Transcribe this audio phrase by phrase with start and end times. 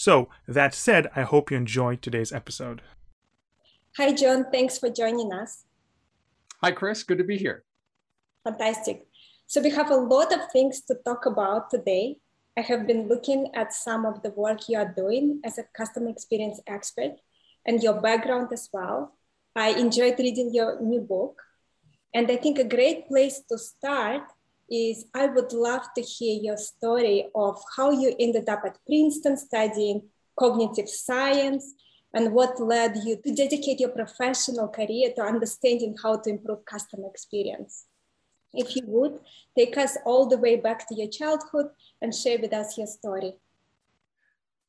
[0.00, 2.80] So, that said, I hope you enjoyed today's episode.
[3.98, 4.46] Hi, Jon.
[4.50, 5.64] Thanks for joining us.
[6.62, 7.02] Hi, Chris.
[7.02, 7.64] Good to be here.
[8.42, 9.06] Fantastic.
[9.46, 12.16] So, we have a lot of things to talk about today.
[12.56, 16.08] I have been looking at some of the work you are doing as a customer
[16.08, 17.20] experience expert
[17.66, 19.18] and your background as well.
[19.54, 21.42] I enjoyed reading your new book.
[22.14, 24.22] And I think a great place to start
[24.70, 29.36] is I would love to hear your story of how you ended up at Princeton
[29.36, 30.02] studying
[30.38, 31.74] cognitive science
[32.14, 37.08] and what led you to dedicate your professional career to understanding how to improve customer
[37.08, 37.86] experience.
[38.52, 39.20] If you would,
[39.56, 41.66] take us all the way back to your childhood
[42.02, 43.34] and share with us your story.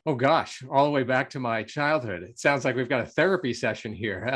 [0.06, 2.24] Oh gosh, all the way back to my childhood.
[2.24, 4.28] It sounds like we've got a therapy session here.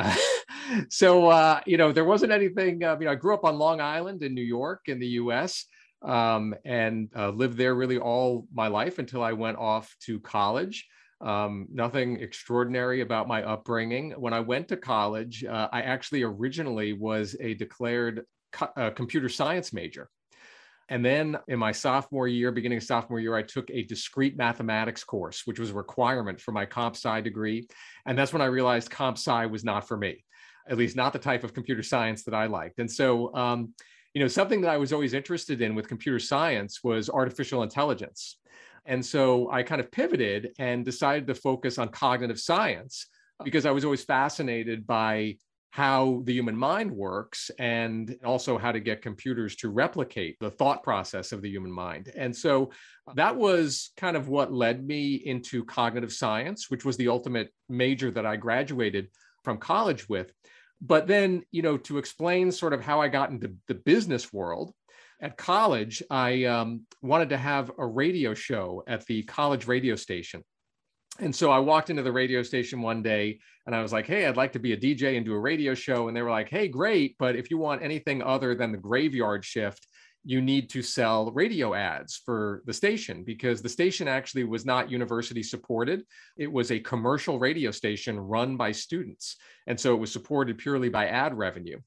[0.90, 3.82] so, uh, you know, there wasn't anything, uh, you know, I grew up on Long
[3.82, 5.66] Island in New York in the US
[6.04, 10.88] um, and uh, lived there really all my life until I went off to college.
[11.20, 14.12] Um, nothing extraordinary about my upbringing.
[14.12, 18.22] When I went to college, uh, I actually originally was a declared
[18.52, 20.10] co- uh, computer science major.
[20.90, 25.04] And then in my sophomore year, beginning of sophomore year, I took a discrete mathematics
[25.04, 27.68] course, which was a requirement for my comp sci degree.
[28.06, 30.24] And that's when I realized comp sci was not for me,
[30.70, 32.80] at least not the type of computer science that I liked.
[32.80, 33.74] And so, um,
[34.14, 38.38] you know, something that I was always interested in with computer science was artificial intelligence.
[38.86, 43.08] And so I kind of pivoted and decided to focus on cognitive science
[43.44, 45.38] because I was always fascinated by
[45.76, 50.82] how the human mind works and also how to get computers to replicate the thought
[50.84, 52.10] process of the human mind.
[52.16, 52.72] And so
[53.16, 58.10] that was kind of what led me into cognitive science, which was the ultimate major
[58.12, 59.10] that I graduated
[59.44, 60.32] from college with.
[60.80, 64.74] But then, you know, to explain sort of how I got into the business world,
[65.20, 70.42] at college, I um, wanted to have a radio show at the college radio station.
[71.20, 74.26] And so I walked into the radio station one day and I was like, hey,
[74.26, 76.08] I'd like to be a DJ and do a radio show.
[76.08, 77.16] And they were like, hey, great.
[77.18, 79.88] But if you want anything other than the graveyard shift,
[80.26, 84.90] you need to sell radio ads for the station because the station actually was not
[84.90, 86.04] university supported.
[86.36, 89.38] It was a commercial radio station run by students.
[89.68, 91.80] And so it was supported purely by ad revenue.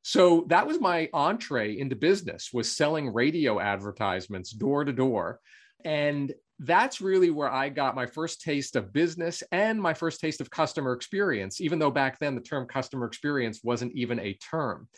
[0.00, 5.40] So that was my entree into business was selling radio advertisements door to door.
[5.84, 10.40] And that's really where I got my first taste of business and my first taste
[10.40, 14.88] of customer experience, even though back then the term customer experience wasn't even a term.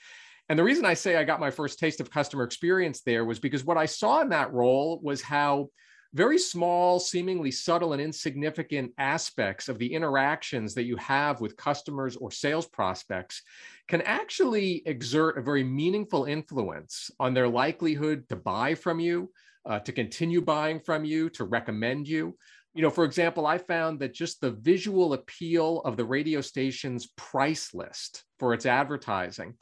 [0.48, 3.38] And the reason I say I got my first taste of customer experience there was
[3.38, 5.70] because what I saw in that role was how
[6.14, 12.16] very small, seemingly subtle and insignificant aspects of the interactions that you have with customers
[12.16, 13.42] or sales prospects
[13.88, 19.30] can actually exert a very meaningful influence on their likelihood to buy from you,
[19.64, 22.36] uh, to continue buying from you, to recommend you.
[22.74, 27.06] You know, for example, I found that just the visual appeal of the radio station's
[27.16, 29.54] price list for its advertising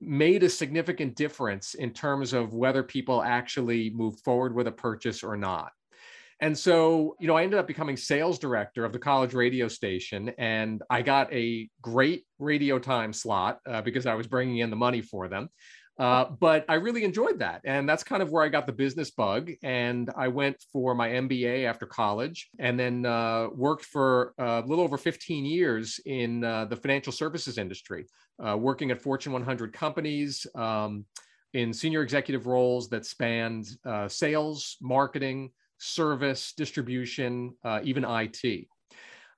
[0.00, 5.22] made a significant difference in terms of whether people actually moved forward with a purchase
[5.22, 5.70] or not.
[6.40, 10.32] And so, you know, I ended up becoming sales director of the college radio station,
[10.36, 14.76] and I got a great radio time slot uh, because I was bringing in the
[14.76, 15.48] money for them.
[15.98, 17.62] Uh, but I really enjoyed that.
[17.64, 19.50] And that's kind of where I got the business bug.
[19.62, 24.84] And I went for my MBA after college and then uh, worked for a little
[24.84, 28.06] over 15 years in uh, the financial services industry,
[28.46, 31.06] uh, working at Fortune 100 companies um,
[31.54, 38.68] in senior executive roles that spanned uh, sales, marketing, service, distribution, uh, even IT.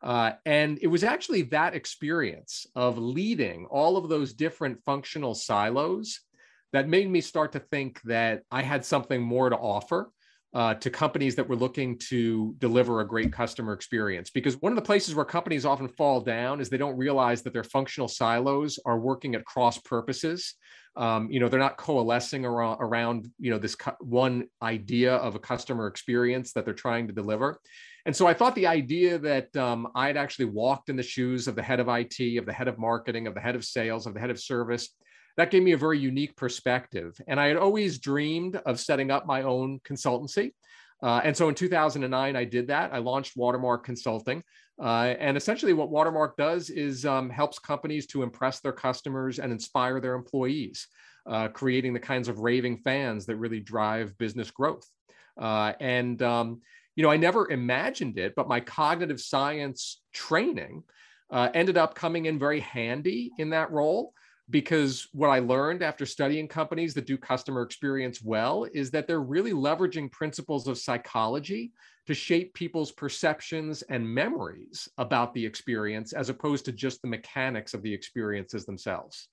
[0.02, 6.20] Uh, and it was actually that experience of leading all of those different functional silos
[6.72, 10.10] that made me start to think that I had something more to offer
[10.54, 14.30] uh, to companies that were looking to deliver a great customer experience.
[14.30, 17.52] Because one of the places where companies often fall down is they don't realize that
[17.52, 20.54] their functional silos are working at cross purposes.
[20.98, 25.38] Um, you know, they're not coalescing around, around you know, this one idea of a
[25.38, 27.60] customer experience that they're trying to deliver.
[28.04, 31.54] And so I thought the idea that um, I'd actually walked in the shoes of
[31.54, 34.14] the head of IT, of the head of marketing, of the head of sales, of
[34.14, 34.88] the head of service,
[35.36, 37.16] that gave me a very unique perspective.
[37.28, 40.52] And I had always dreamed of setting up my own consultancy.
[41.00, 42.92] Uh, and so in 2009, I did that.
[42.92, 44.42] I launched Watermark Consulting.
[44.80, 49.52] Uh, and essentially, what Watermark does is um, helps companies to impress their customers and
[49.52, 50.86] inspire their employees,
[51.26, 54.88] uh, creating the kinds of raving fans that really drive business growth.
[55.36, 56.60] Uh, and um,
[56.94, 60.82] you know, I never imagined it, but my cognitive science training
[61.30, 64.12] uh, ended up coming in very handy in that role
[64.50, 69.20] because what I learned after studying companies that do customer experience well is that they're
[69.20, 71.72] really leveraging principles of psychology
[72.06, 77.74] to shape people's perceptions and memories about the experience as opposed to just the mechanics
[77.74, 79.28] of the experiences themselves.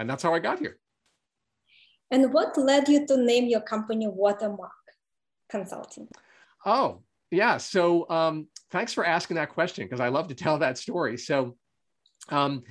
[0.00, 0.78] And that's how I got here.
[2.10, 4.72] And what led you to name your company Watermark
[5.48, 6.08] Consulting?
[6.66, 7.58] Oh, yeah.
[7.58, 11.16] So um, thanks for asking that question because I love to tell that story.
[11.16, 11.56] So
[12.28, 12.64] um,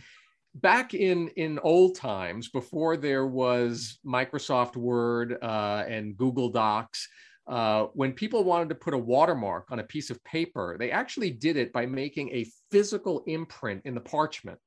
[0.56, 7.08] back in in old times, before there was Microsoft Word uh, and Google Docs,
[7.48, 11.32] uh, when people wanted to put a watermark on a piece of paper, they actually
[11.32, 14.60] did it by making a physical imprint in the parchment.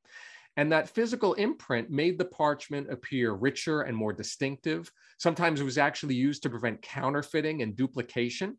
[0.59, 4.91] And that physical imprint made the parchment appear richer and more distinctive.
[5.19, 8.59] Sometimes it was actually used to prevent counterfeiting and duplication.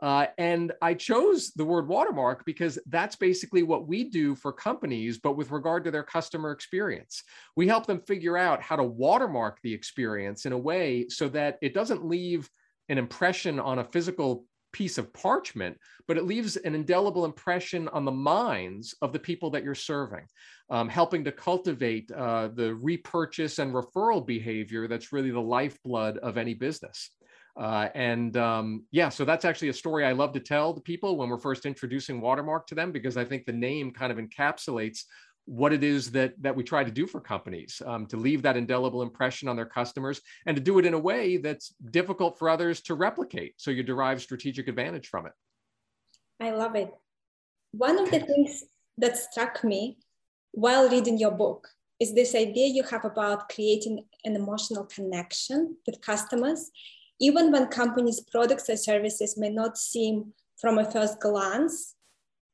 [0.00, 5.18] Uh, and I chose the word watermark because that's basically what we do for companies,
[5.18, 7.22] but with regard to their customer experience.
[7.56, 11.58] We help them figure out how to watermark the experience in a way so that
[11.62, 12.50] it doesn't leave
[12.88, 14.44] an impression on a physical
[14.76, 19.48] piece of parchment, but it leaves an indelible impression on the minds of the people
[19.48, 20.26] that you're serving,
[20.68, 26.36] um, helping to cultivate uh, the repurchase and referral behavior that's really the lifeblood of
[26.36, 27.10] any business.
[27.56, 31.16] Uh, and um, yeah, so that's actually a story I love to tell to people
[31.16, 35.04] when we're first introducing Watermark to them, because I think the name kind of encapsulates
[35.46, 38.56] what it is that that we try to do for companies um, to leave that
[38.56, 42.48] indelible impression on their customers and to do it in a way that's difficult for
[42.48, 45.32] others to replicate so you derive strategic advantage from it.
[46.40, 46.92] I love it.
[47.70, 48.64] One of the things
[48.98, 49.98] that struck me
[50.50, 51.68] while reading your book
[52.00, 56.70] is this idea you have about creating an emotional connection with customers
[57.20, 61.94] even when companies' products or services may not seem from a first glance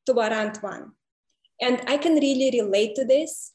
[0.06, 0.92] to warrant one.
[1.60, 3.52] And I can really relate to this.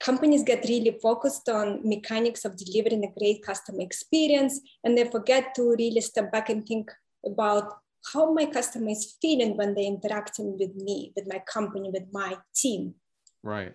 [0.00, 5.54] Companies get really focused on mechanics of delivering a great customer experience, and they forget
[5.56, 6.90] to really step back and think
[7.24, 7.78] about
[8.12, 12.36] how my customer is feeling when they're interacting with me, with my company, with my
[12.54, 12.94] team.
[13.42, 13.74] Right.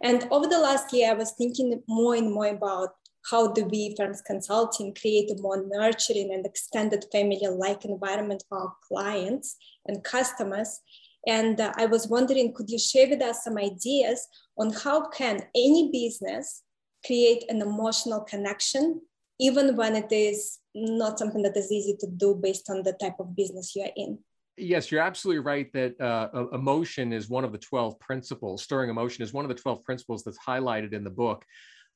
[0.00, 2.94] And over the last year, I was thinking more and more about
[3.30, 8.74] how do we, Firms Consulting, create a more nurturing and extended family-like environment for our
[8.86, 10.80] clients and customers?
[11.26, 14.26] And uh, I was wondering, could you share with us some ideas
[14.58, 16.62] on how can any business
[17.06, 19.00] create an emotional connection,
[19.38, 23.20] even when it is not something that is easy to do based on the type
[23.20, 24.18] of business you're in?
[24.56, 28.62] Yes, you're absolutely right that uh, emotion is one of the 12 principles.
[28.62, 31.44] Stirring emotion is one of the 12 principles that's highlighted in the book.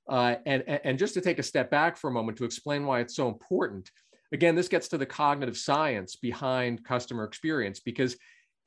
[0.08, 3.00] Uh, and, and just to take a step back for a moment to explain why
[3.00, 3.90] it's so important.
[4.32, 8.16] Again, this gets to the cognitive science behind customer experience because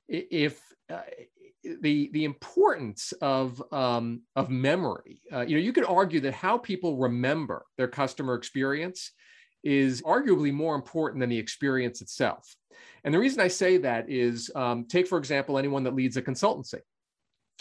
[0.08, 0.60] if
[0.90, 1.02] uh,
[1.82, 6.58] the the importance of um, of memory, uh, you know, you could argue that how
[6.58, 9.12] people remember their customer experience
[9.64, 12.56] is arguably more important than the experience itself.
[13.04, 16.22] And the reason I say that is, um, take for example anyone that leads a
[16.22, 16.80] consultancy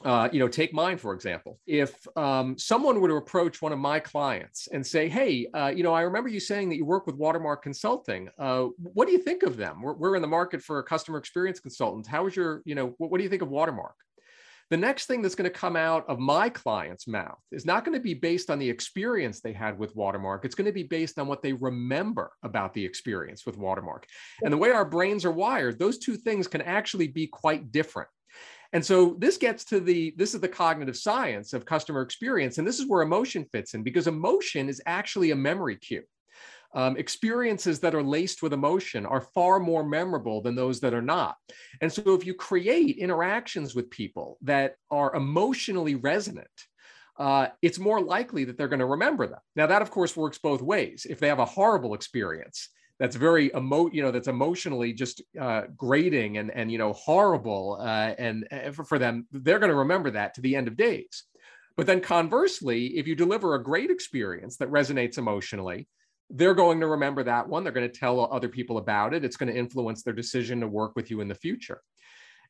[0.04, 1.58] uh, you know, take mine for example.
[1.66, 5.82] If um, someone were to approach one of my clients and say, "Hey, uh, you
[5.82, 8.28] know, I remember you saying that you work with Watermark Consulting.
[8.38, 9.82] Uh, what do you think of them?
[9.82, 12.06] We're, we're, in the market for a customer experience consultant.
[12.06, 13.94] How is your, you know, what, what do you think of Watermark?"
[14.70, 17.96] The next thing that's going to come out of my client's mouth is not going
[17.96, 20.44] to be based on the experience they had with Watermark.
[20.44, 24.06] It's going to be based on what they remember about the experience with Watermark.
[24.42, 28.10] And the way our brains are wired, those two things can actually be quite different.
[28.72, 32.66] And so this gets to the this is the cognitive science of customer experience, and
[32.66, 36.02] this is where emotion fits in because emotion is actually a memory cue.
[36.74, 41.00] Um, experiences that are laced with emotion are far more memorable than those that are
[41.00, 41.36] not.
[41.80, 46.46] And so, if you create interactions with people that are emotionally resonant,
[47.18, 49.40] uh, it's more likely that they're going to remember them.
[49.56, 51.06] Now, that of course works both ways.
[51.08, 52.68] If they have a horrible experience,
[52.98, 57.78] that's very emo you know that's emotionally just uh, grating and and you know horrible
[57.80, 61.24] uh, and uh, for them they're going to remember that to the end of days.
[61.76, 65.88] But then conversely if you deliver a great experience that resonates emotionally
[66.30, 69.36] they're going to remember that one they're going to tell other people about it it's
[69.36, 71.80] going to influence their decision to work with you in the future.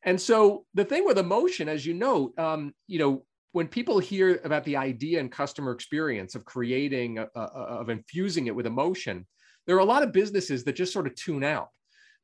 [0.04, 4.40] And so the thing with emotion as you know um, you know when people hear
[4.44, 9.26] about the idea and customer experience of creating a, a, of infusing it with emotion
[9.68, 11.68] there are a lot of businesses that just sort of tune out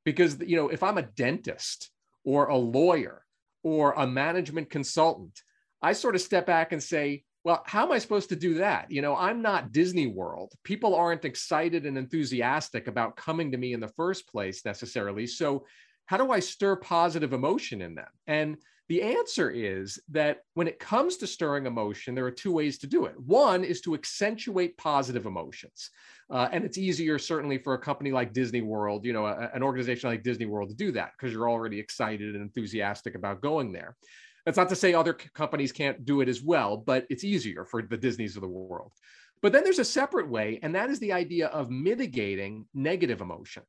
[0.05, 1.91] because you know if i'm a dentist
[2.25, 3.25] or a lawyer
[3.65, 5.43] or a management consultant,
[5.83, 8.91] I sort of step back and say, well, how am I supposed to do that?
[8.91, 10.53] You know, I'm not Disney World.
[10.63, 15.27] People aren't excited and enthusiastic about coming to me in the first place necessarily.
[15.27, 15.67] So,
[16.07, 18.09] how do I stir positive emotion in them?
[18.27, 22.79] And the answer is that when it comes to stirring emotion, there are two ways
[22.79, 23.19] to do it.
[23.19, 25.91] One is to accentuate positive emotions.
[26.31, 29.63] Uh, and it's easier, certainly, for a company like Disney World, you know, a, an
[29.63, 33.73] organization like Disney World to do that because you're already excited and enthusiastic about going
[33.73, 33.97] there.
[34.45, 37.81] That's not to say other companies can't do it as well, but it's easier for
[37.81, 38.93] the Disneys of the world.
[39.41, 43.63] But then there's a separate way, and that is the idea of mitigating negative emotion.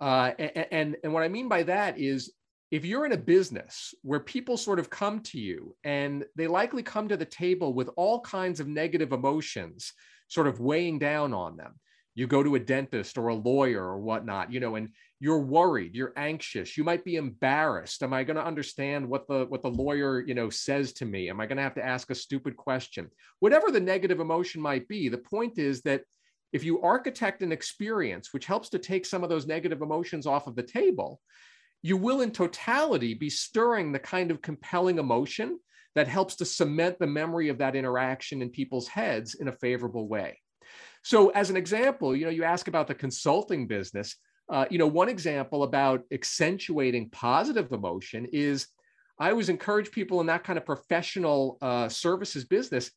[0.00, 2.32] Uh, and, and what I mean by that is
[2.72, 6.82] if you're in a business where people sort of come to you and they likely
[6.82, 9.92] come to the table with all kinds of negative emotions
[10.28, 11.74] sort of weighing down on them
[12.14, 14.88] you go to a dentist or a lawyer or whatnot you know and
[15.20, 18.02] you're worried you're anxious you might be embarrassed.
[18.02, 21.28] Am i going to understand what the what the lawyer you know says to me?
[21.28, 23.08] Am i going to have to ask a stupid question?
[23.40, 26.02] Whatever the negative emotion might be the point is that
[26.52, 30.46] if you architect an experience which helps to take some of those negative emotions off
[30.46, 31.20] of the table
[31.82, 35.58] you will in totality be stirring the kind of compelling emotion
[35.94, 40.08] that helps to cement the memory of that interaction in people's heads in a favorable
[40.08, 40.38] way
[41.02, 44.16] so as an example you know you ask about the consulting business
[44.52, 48.66] uh, you know, one example about accentuating positive emotion is
[49.18, 52.90] I always encourage people in that kind of professional uh, services business.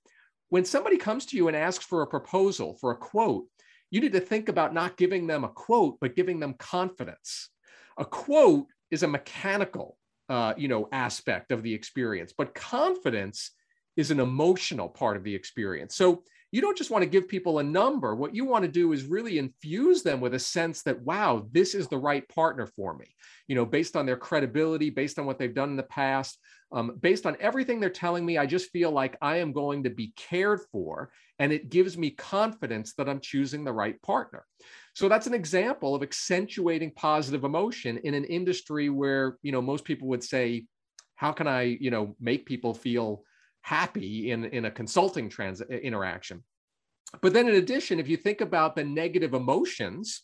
[0.50, 3.46] When somebody comes to you and asks for a proposal, for a quote,
[3.92, 7.50] you need to think about not giving them a quote, but giving them confidence.
[7.98, 9.98] A quote is a mechanical,
[10.30, 13.52] uh, you know, aspect of the experience, but confidence
[13.98, 15.96] is an emotional part of the experience.
[15.96, 18.16] So you don't just want to give people a number.
[18.16, 21.76] What you want to do is really infuse them with a sense that, wow, this
[21.76, 23.08] is the right partner for me,
[23.48, 26.40] you know, based on their credibility, based on what they've done in the past,
[26.72, 28.38] um, based on everything they're telling me.
[28.38, 31.12] I just feel like I am going to be cared for.
[31.40, 34.46] And it gives me confidence that I'm choosing the right partner.
[34.96, 39.86] So that's an example of accentuating positive emotion in an industry where, you know, most
[39.86, 40.66] people would say,
[41.16, 43.24] how can I, you know, make people feel
[43.66, 46.44] happy in, in a consulting trans interaction.
[47.20, 50.22] But then in addition, if you think about the negative emotions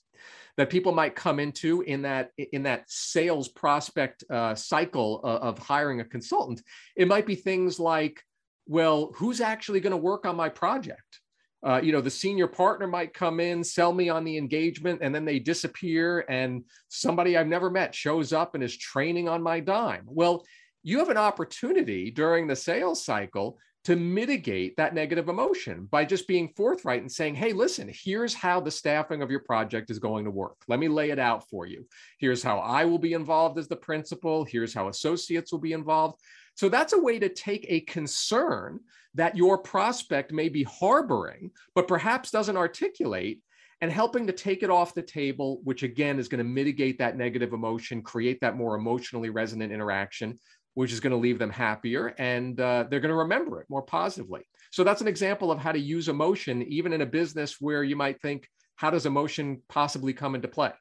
[0.58, 5.60] that people might come into in that in that sales prospect uh, cycle of, of
[5.60, 6.62] hiring a consultant,
[6.96, 8.22] it might be things like,
[8.68, 11.21] well, who's actually going to work on my project?
[11.64, 15.14] Uh, you know, the senior partner might come in, sell me on the engagement, and
[15.14, 19.60] then they disappear, and somebody I've never met shows up and is training on my
[19.60, 20.04] dime.
[20.08, 20.44] Well,
[20.84, 26.28] you have an opportunity during the sales cycle to mitigate that negative emotion by just
[26.28, 30.24] being forthright and saying, hey, listen, here's how the staffing of your project is going
[30.26, 30.56] to work.
[30.68, 31.88] Let me lay it out for you.
[32.20, 34.46] Here's how I will be involved as the principal.
[34.46, 36.20] Here's how associates will be involved.
[36.56, 38.80] So that's a way to take a concern
[39.16, 43.42] that your prospect may be harboring, but perhaps doesn't articulate.
[43.84, 47.18] And helping to take it off the table, which again is going to mitigate that
[47.18, 50.38] negative emotion, create that more emotionally resonant interaction,
[50.76, 53.82] which is going to leave them happier and uh, they're going to remember it more
[53.82, 54.42] positively.
[54.72, 57.96] So that's an example of how to use emotion, even in a business where you
[57.96, 60.72] might think, how does emotion possibly come into play?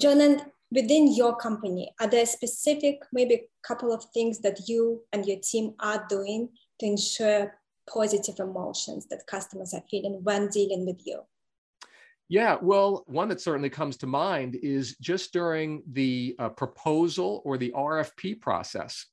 [0.00, 5.02] Jon, and within your company, are there specific, maybe a couple of things that you
[5.12, 6.48] and your team are doing
[6.80, 7.54] to ensure
[7.88, 11.20] positive emotions that customers are feeling when dealing with you?
[12.28, 17.56] Yeah, well, one that certainly comes to mind is just during the uh, proposal or
[17.56, 19.06] the RFP process.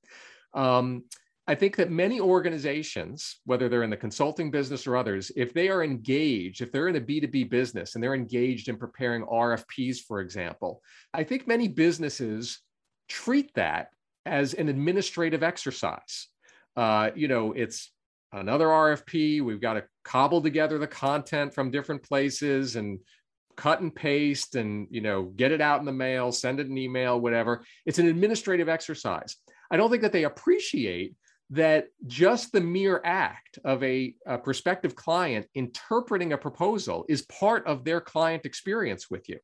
[0.55, 1.03] Um,
[1.45, 5.67] I think that many organizations, whether they're in the consulting business or others, if they
[5.67, 10.21] are engaged, if they're in a B2B business and they're engaged in preparing RFPs, for
[10.21, 10.81] example,
[11.13, 12.61] I think many businesses
[13.09, 13.89] treat that
[14.25, 16.29] as an administrative exercise.
[16.77, 17.91] Uh, you know, it's
[18.31, 19.41] another RFP.
[19.41, 22.99] We've got to cobble together the content from different places and
[23.55, 26.77] cut and paste and you know get it out in the mail, send it an
[26.77, 27.63] email, whatever.
[27.85, 29.35] It's an administrative exercise.
[29.69, 31.15] I don't think that they appreciate
[31.49, 37.65] that just the mere act of a, a, prospective client interpreting a proposal is part
[37.67, 39.37] of their client experience with you.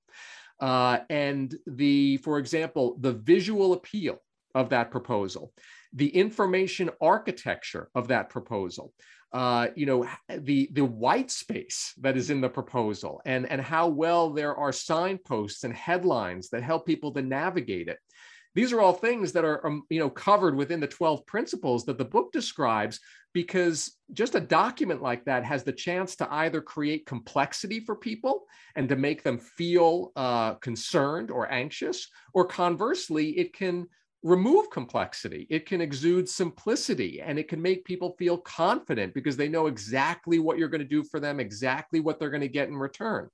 [0.59, 4.17] Uh, and the, for example, the visual appeal
[4.55, 5.53] of that proposal,
[5.93, 8.93] the information architecture of that proposal,
[9.31, 10.07] uh, you know,
[10.39, 14.71] the the white space that is in the proposal, and and how well there are
[14.71, 17.99] signposts and headlines that help people to navigate it.
[18.55, 21.97] These are all things that are, um, you know, covered within the 12 principles that
[21.97, 22.99] the book describes,
[23.33, 28.45] because just a document like that has the chance to either create complexity for people
[28.75, 33.87] and to make them feel uh, concerned or anxious, or conversely, it can
[34.23, 35.47] remove complexity.
[35.49, 40.39] It can exude simplicity and it can make people feel confident because they know exactly
[40.39, 43.29] what you're going to do for them, exactly what they're going to get in return.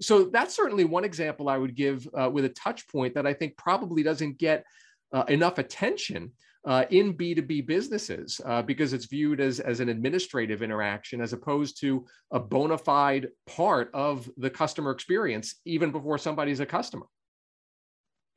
[0.00, 3.34] So that's certainly one example I would give uh, with a touch point that I
[3.34, 4.64] think probably doesn't get
[5.12, 6.32] uh, enough attention
[6.66, 11.80] uh, in B2B businesses uh, because it's viewed as, as an administrative interaction as opposed
[11.80, 17.06] to a bona fide part of the customer experience, even before somebody's a customer.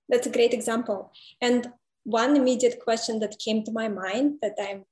[0.10, 1.12] That's a great example.
[1.42, 1.72] And
[2.04, 4.84] one immediate question that came to my mind that I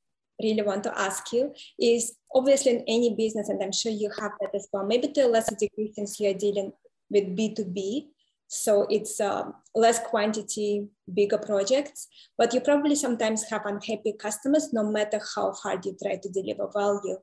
[0.44, 4.32] really want to ask you is obviously in any business, and I'm sure you have
[4.40, 6.72] that as well, maybe to a lesser degree since you're dealing
[7.10, 8.08] with B2B.
[8.48, 9.44] So it's uh,
[9.76, 12.08] less quantity, bigger projects,
[12.38, 16.68] but you probably sometimes have unhappy customers no matter how hard you try to deliver
[16.74, 17.18] value.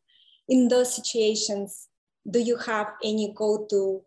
[0.48, 1.88] In those situations,
[2.30, 4.02] do you have any go-to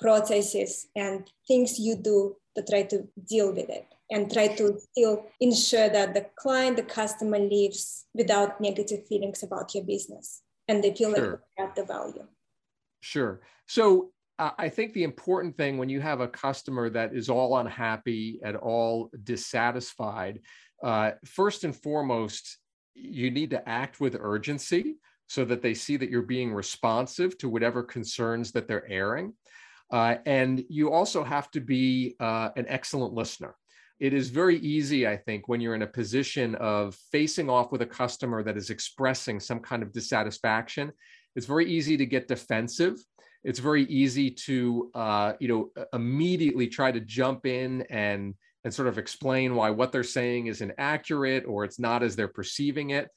[0.00, 5.26] processes and things you do to try to deal with it and try to still
[5.40, 10.94] ensure that the client, the customer leaves without negative feelings about your business and they
[10.94, 11.30] feel sure.
[11.30, 12.26] like they have the value.
[13.00, 13.40] Sure.
[13.66, 17.58] So uh, I think the important thing when you have a customer that is all
[17.58, 20.40] unhappy and all dissatisfied,
[20.82, 22.58] uh, first and foremost,
[22.94, 24.96] you need to act with urgency
[25.28, 29.32] so that they see that you're being responsive to whatever concerns that they're airing.
[29.90, 33.54] Uh, and you also have to be uh, an excellent listener.
[34.00, 37.82] It is very easy, I think, when you're in a position of facing off with
[37.82, 40.92] a customer that is expressing some kind of dissatisfaction.
[41.36, 42.96] It's very easy to get defensive.
[43.44, 48.34] It's very easy to, uh, you know, immediately try to jump in and
[48.64, 52.28] and sort of explain why what they're saying is inaccurate or it's not as they're
[52.28, 53.10] perceiving it.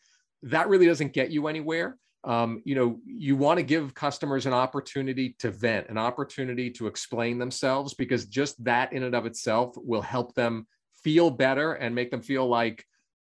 [0.44, 4.54] That really doesn't get you anywhere um, you know you want to give customers an
[4.54, 9.76] opportunity to vent an opportunity to explain themselves because just that in and of itself
[9.78, 10.68] will help them
[11.04, 12.84] feel better and make them feel like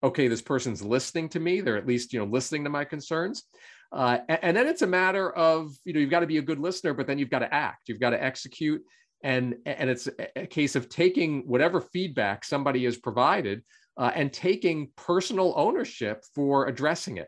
[0.04, 1.62] okay this person's listening to me.
[1.62, 3.44] They're at least you know listening to my concerns.
[3.92, 6.42] Uh, and, and then it's a matter of you know you've got to be a
[6.42, 7.90] good listener but then you've got to act.
[7.90, 8.82] You've got to execute.
[9.24, 13.64] And and it's a case of taking whatever feedback somebody has provided
[13.98, 17.28] uh, and taking personal ownership for addressing it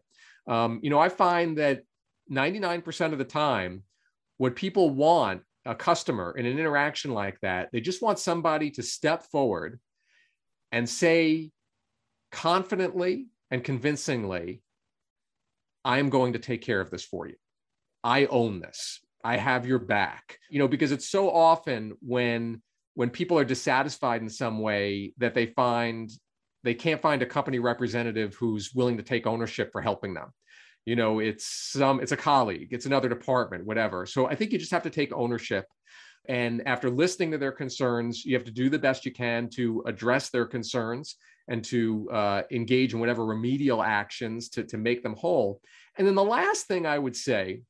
[0.50, 1.84] um, you know, I find that
[2.32, 3.84] 99% of the time,
[4.38, 8.84] what people want a customer in an interaction like that, they just want somebody to
[8.84, 9.80] step forward
[10.72, 11.52] and say
[12.32, 14.62] confidently and convincingly,
[15.86, 17.36] I'm going to take care of this for you.
[18.04, 19.00] I own this.
[19.24, 20.40] I have your back.
[20.50, 22.62] You know, because it's so often when
[22.96, 26.10] when people are dissatisfied in some way that they find
[26.64, 30.34] they can't find a company representative who's willing to take ownership for helping them
[30.86, 34.06] you know it's some it's a colleague it's another department whatever.
[34.06, 35.66] So i think you just have to take ownership.
[36.28, 39.84] And after listening to their concerns you have to do the best you can to
[39.86, 41.16] address their concerns
[41.48, 45.60] and to uh, engage in whatever remedial actions to, to make them whole.
[45.98, 47.62] And then the last thing i would say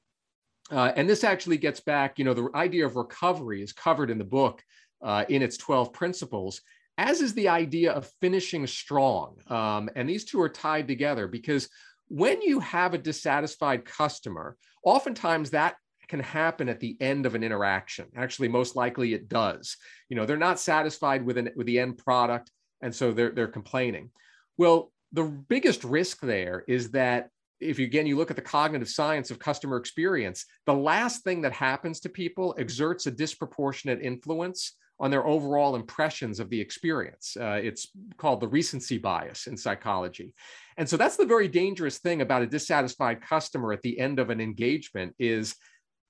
[0.72, 4.18] uh, and this actually gets back you know the idea of recovery is covered in
[4.18, 4.64] the book
[5.02, 6.62] uh, in its 12 principles
[7.00, 9.38] as is the idea of finishing strong.
[9.48, 11.70] Um, and these two are tied together because
[12.10, 15.76] when you have a dissatisfied customer, oftentimes that
[16.10, 18.08] can happen at the end of an interaction.
[18.18, 19.78] Actually, most likely it does.
[20.10, 23.48] You know, they're not satisfied with an, with the end product, and so they're they're
[23.48, 24.10] complaining.
[24.58, 28.90] Well, the biggest risk there is that if you again you look at the cognitive
[28.90, 34.74] science of customer experience, the last thing that happens to people exerts a disproportionate influence
[35.00, 37.38] on their overall impressions of the experience.
[37.40, 40.34] Uh, it's called the recency bias in psychology.
[40.78, 44.30] And so that's the very dangerous thing about a dissatisfied customer at the end of
[44.30, 45.56] an engagement is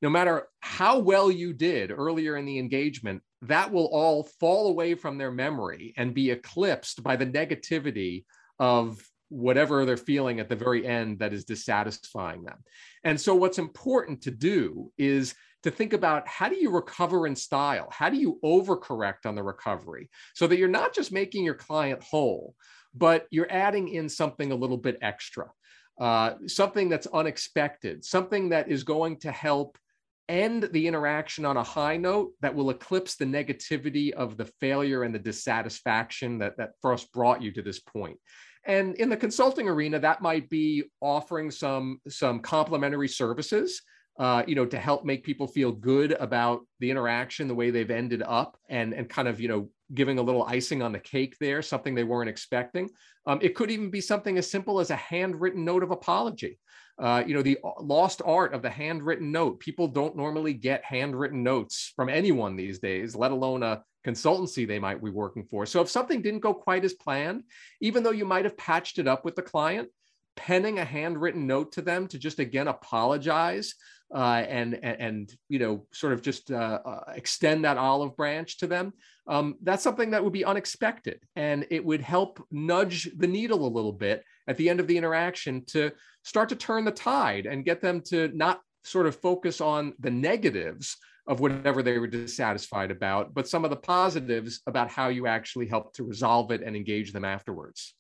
[0.01, 4.95] no matter how well you did earlier in the engagement, that will all fall away
[4.95, 8.25] from their memory and be eclipsed by the negativity
[8.59, 12.57] of whatever they're feeling at the very end that is dissatisfying them.
[13.03, 17.35] And so, what's important to do is to think about how do you recover in
[17.35, 17.89] style?
[17.91, 22.01] How do you overcorrect on the recovery so that you're not just making your client
[22.01, 22.55] whole,
[22.93, 25.47] but you're adding in something a little bit extra,
[25.99, 29.77] uh, something that's unexpected, something that is going to help
[30.29, 35.03] end the interaction on a high note that will eclipse the negativity of the failure
[35.03, 38.17] and the dissatisfaction that, that first brought you to this point.
[38.65, 43.81] And in the consulting arena, that might be offering some, some complimentary services
[44.19, 47.89] uh, you know, to help make people feel good about the interaction, the way they've
[47.89, 51.35] ended up, and and kind of you know giving a little icing on the cake
[51.39, 52.89] there, something they weren't expecting.
[53.25, 56.59] Um, it could even be something as simple as a handwritten note of apology.
[56.99, 59.59] Uh, you know, the lost art of the handwritten note.
[59.61, 64.79] People don't normally get handwritten notes from anyone these days, let alone a, consultancy they
[64.79, 65.65] might be working for.
[65.65, 67.43] So if something didn't go quite as planned,
[67.81, 69.89] even though you might have patched it up with the client,
[70.39, 73.75] penning a handwritten note to them to just again apologize
[74.15, 78.57] uh, and, and, and you know sort of just uh, uh, extend that olive branch
[78.57, 78.93] to them
[79.29, 81.21] um, that's something that would be unexpected.
[81.35, 84.97] And it would help nudge the needle a little bit at the end of the
[84.97, 85.91] interaction to
[86.23, 90.09] start to turn the tide and get them to not sort of focus on the
[90.09, 90.97] negatives
[91.27, 95.67] of whatever they were dissatisfied about but some of the positives about how you actually
[95.67, 97.93] help to resolve it and engage them afterwards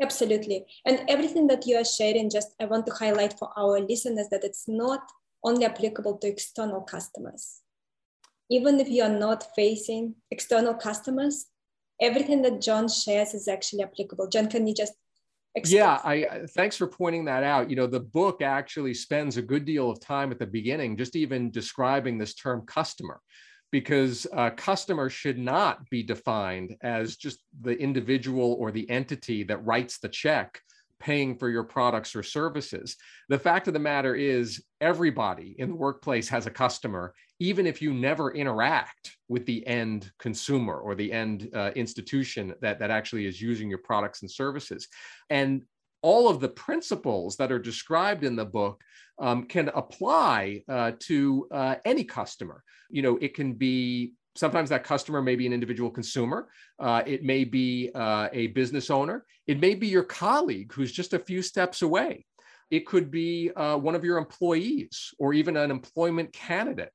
[0.00, 0.64] Absolutely.
[0.86, 4.44] And everything that you are sharing, just I want to highlight for our listeners that
[4.44, 5.00] it's not
[5.44, 7.60] only applicable to external customers.
[8.50, 11.46] Even if you are not facing external customers,
[12.00, 14.28] everything that Jon shares is actually applicable.
[14.28, 14.94] Jon, can you just
[15.66, 19.64] yeah i thanks for pointing that out you know the book actually spends a good
[19.64, 23.20] deal of time at the beginning just even describing this term customer
[23.70, 29.64] because a customer should not be defined as just the individual or the entity that
[29.64, 30.60] writes the check
[30.98, 32.96] paying for your products or services.
[33.28, 37.80] The fact of the matter is, everybody in the workplace has a customer, even if
[37.80, 43.26] you never interact with the end consumer or the end uh, institution that, that actually
[43.26, 44.88] is using your products and services.
[45.30, 45.62] And
[46.02, 48.82] all of the principles that are described in the book
[49.18, 52.62] um, can apply uh, to uh, any customer.
[52.88, 57.22] You know, it can be sometimes that customer may be an individual consumer, uh, it
[57.22, 61.42] may be uh, a business owner, it may be your colleague who's just a few
[61.42, 62.24] steps away.
[62.70, 66.92] It could be uh, one of your employees or even an employment candidate.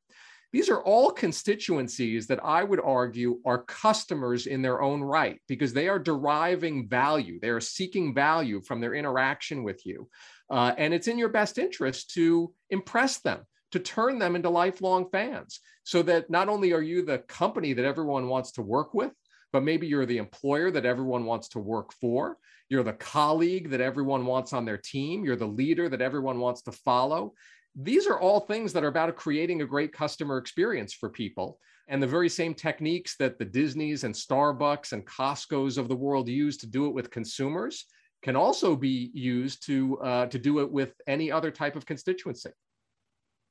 [0.55, 5.73] These are all constituencies that I would argue are customers in their own right because
[5.73, 7.41] they are deriving value.
[7.41, 10.07] They are seeking value from their interaction with you.
[10.49, 13.41] Uh, and it's in your best interest to impress them,
[13.73, 17.83] to turn them into lifelong fans so that not only are you the company that
[17.83, 19.11] everyone wants to work with,
[19.51, 22.37] but maybe you're the employer that everyone wants to work for.
[22.69, 25.25] You're the colleague that everyone wants on their team.
[25.25, 27.33] You're the leader that everyone wants to follow
[27.75, 31.59] these are all things that are about creating a great customer experience for people.
[31.87, 36.27] And the very same techniques that the Disneys and Starbucks and Costco's of the world
[36.27, 37.85] use to do it with consumers
[38.23, 42.49] can also be used to, uh, to do it with any other type of constituency.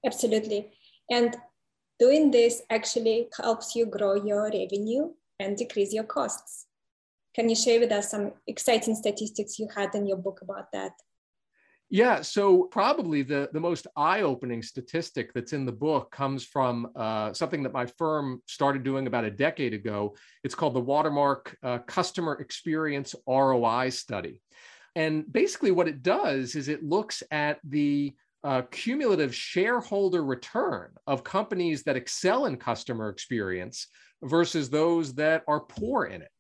[0.05, 0.73] Absolutely.
[1.11, 1.37] And
[2.01, 6.67] doing this actually helps you grow your revenue and decrease your costs.
[7.37, 10.93] Can you share with us some exciting statistics you had in your book about that?
[11.91, 16.89] Yeah, so probably the, the most eye opening statistic that's in the book comes from
[16.97, 20.17] uh, something that my firm started doing about a decade ago.
[20.43, 24.41] It's called the Watermark uh, Customer Experience ROI Study.
[24.97, 31.25] And basically, what it does is it looks at the uh, cumulative shareholder return of
[31.25, 33.89] companies that excel in customer experience
[34.23, 36.31] versus those that are poor in it.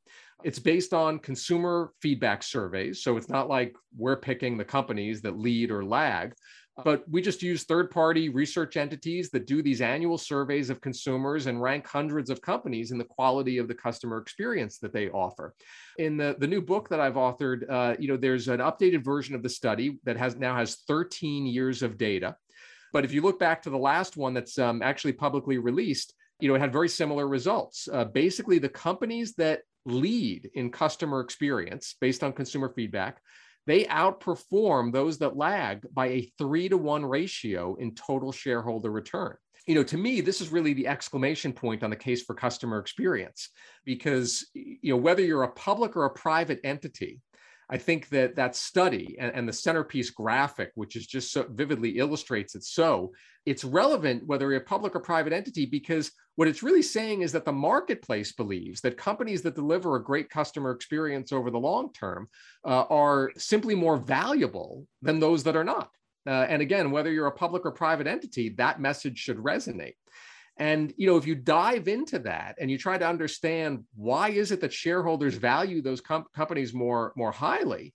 [0.44, 3.02] It's based on consumer feedback surveys.
[3.02, 6.34] So it's not like we're picking the companies that lead or lag,
[6.84, 11.46] but we just use third party research entities that do these annual surveys of consumers
[11.46, 15.54] and rank hundreds of companies in the quality of the customer experience that they offer.
[15.98, 19.34] In the, the new book that I've authored, uh, you know, there's an updated version
[19.34, 22.36] of the study that has now has 13 years of data.
[22.92, 26.48] But if you look back to the last one that's um, actually publicly released, you
[26.48, 27.88] know, it had very similar results.
[27.90, 33.20] Uh, basically, the companies that lead in customer experience based on consumer feedback,
[33.66, 39.36] they outperform those that lag by a three to one ratio in total shareholder return.
[39.66, 42.78] You know, to me, this is really the exclamation point on the case for customer
[42.78, 43.48] experience
[43.86, 47.20] because, you know, whether you're a public or a private entity,
[47.70, 51.98] I think that that study and, and, the centerpiece graphic, which is just so vividly
[51.98, 53.12] illustrates it so,
[53.46, 57.32] it's relevant whether you're a public or private entity because what it's really saying is
[57.32, 61.92] that the marketplace believes that companies that deliver a great customer experience over the long
[61.92, 62.28] term
[62.64, 65.90] uh, are simply more valuable than those that are not.
[66.26, 69.94] Uh, and again, whether you're a public or private entity, that message should resonate.
[70.56, 74.52] And you know, if you dive into that and you try to understand why is
[74.52, 77.92] it that shareholders value those com- companies more more highly,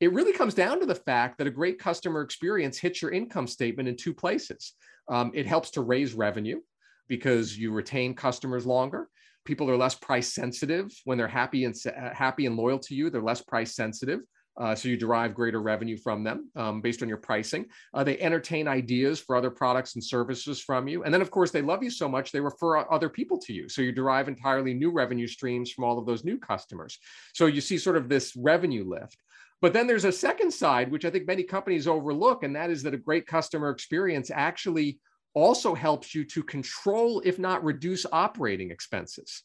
[0.00, 3.46] it really comes down to the fact that a great customer experience hits your income
[3.46, 4.74] statement in two places.
[5.08, 6.60] Um, it helps to raise revenue
[7.08, 9.08] because you retain customers longer.
[9.44, 11.74] People are less price sensitive when they're happy and
[12.12, 13.10] happy and loyal to you.
[13.10, 14.20] They're less price sensitive.
[14.56, 17.66] Uh, so you derive greater revenue from them um, based on your pricing.
[17.92, 21.02] Uh, they entertain ideas for other products and services from you.
[21.02, 23.68] And then, of course, they love you so much, they refer other people to you.
[23.68, 26.98] So you derive entirely new revenue streams from all of those new customers.
[27.32, 29.16] So you see sort of this revenue lift.
[29.60, 32.82] But then there's a second side, which I think many companies overlook, and that is
[32.82, 34.98] that a great customer experience actually
[35.34, 39.42] also helps you to control, if not reduce, operating expenses.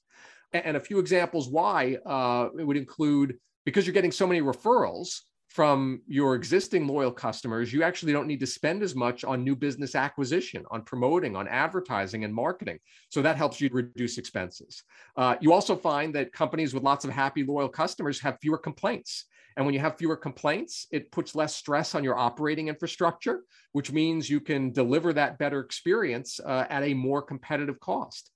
[0.51, 5.21] And a few examples why uh, it would include because you're getting so many referrals
[5.49, 9.55] from your existing loyal customers, you actually don't need to spend as much on new
[9.55, 12.77] business acquisition, on promoting, on advertising and marketing.
[13.09, 14.83] So that helps you reduce expenses.
[15.17, 19.25] Uh, you also find that companies with lots of happy, loyal customers have fewer complaints.
[19.57, 23.41] And when you have fewer complaints, it puts less stress on your operating infrastructure,
[23.71, 28.31] which means you can deliver that better experience uh, at a more competitive cost.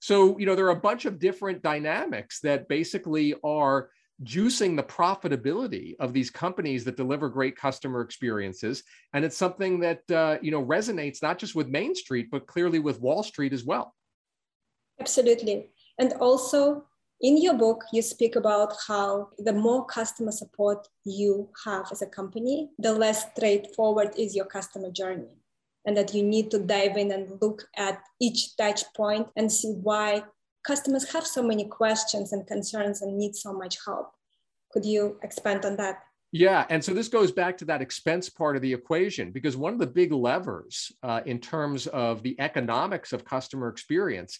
[0.00, 3.88] So, you know, there are a bunch of different dynamics that basically are
[4.24, 8.82] juicing the profitability of these companies that deliver great customer experiences.
[9.12, 12.78] And it's something that uh, you know resonates not just with main street but clearly
[12.78, 13.94] with wall street as well.
[15.00, 15.70] Absolutely.
[15.98, 16.84] And also
[17.20, 22.06] in your book you speak about how the more customer support you have as a
[22.06, 25.36] company the less straightforward is your customer journey.
[25.84, 29.72] And that you need to dive in and look at each touch point and see
[29.72, 30.24] why
[30.68, 34.12] customers have so many questions and concerns and need so much help.
[34.72, 36.00] Could you expand on that?
[36.30, 39.72] Yeah, and so this goes back to that expense part of the equation because one
[39.72, 44.38] of the big levers uh, in terms of the economics of customer experience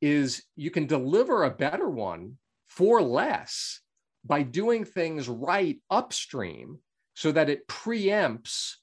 [0.00, 3.80] is you can deliver a better one for less
[4.24, 6.78] by doing things right upstream
[7.14, 8.76] so that it preempts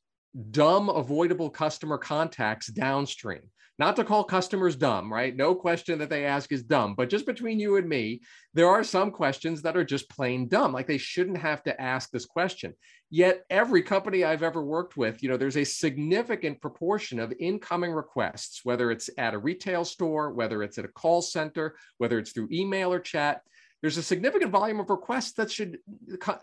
[0.51, 3.41] dumb avoidable customer contacts downstream
[3.80, 5.36] not to call customers dumb, right?
[5.36, 8.22] No question that they ask is dumb, but just between you and me,
[8.54, 10.72] there are some questions that are just plain dumb.
[10.72, 12.76] Like they shouldn't have to ask this question.
[13.10, 17.92] Yet every company I've ever worked with, you know, there's a significant proportion of incoming
[17.92, 22.32] requests, whether it's at a retail store, whether it's at a call center, whether it's
[22.32, 23.42] through email or chat.
[23.82, 25.80] There's a significant volume of requests that should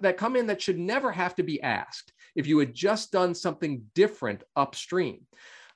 [0.00, 3.34] that come in that should never have to be asked if you had just done
[3.34, 5.26] something different upstream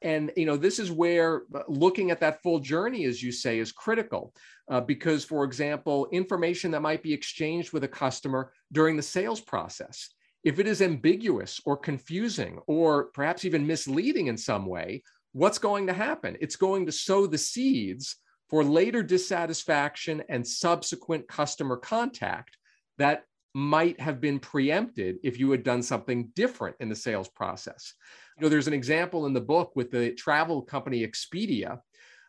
[0.04, 3.58] and you know this is where uh, looking at that full journey as you say
[3.58, 4.32] is critical
[4.70, 9.40] uh, because for example information that might be exchanged with a customer during the sales
[9.40, 10.10] process
[10.44, 15.02] if it is ambiguous or confusing or perhaps even misleading in some way
[15.34, 16.36] what's going to happen?
[16.40, 18.16] It's going to sow the seeds
[18.48, 22.56] for later dissatisfaction and subsequent customer contact
[22.98, 27.94] that might have been preempted if you had done something different in the sales process.
[28.36, 31.78] You know, there's an example in the book with the travel company Expedia,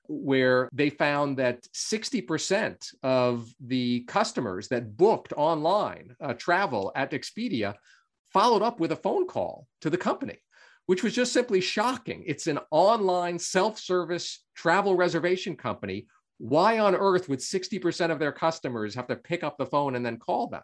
[0.08, 7.74] where they found that 60% of the customers that booked online uh, travel at Expedia
[8.32, 10.38] followed up with a phone call to the company,
[10.86, 12.24] which was just simply shocking.
[12.28, 16.06] It's an online self service travel reservation company.
[16.38, 20.06] Why on earth would 60% of their customers have to pick up the phone and
[20.06, 20.62] then call them?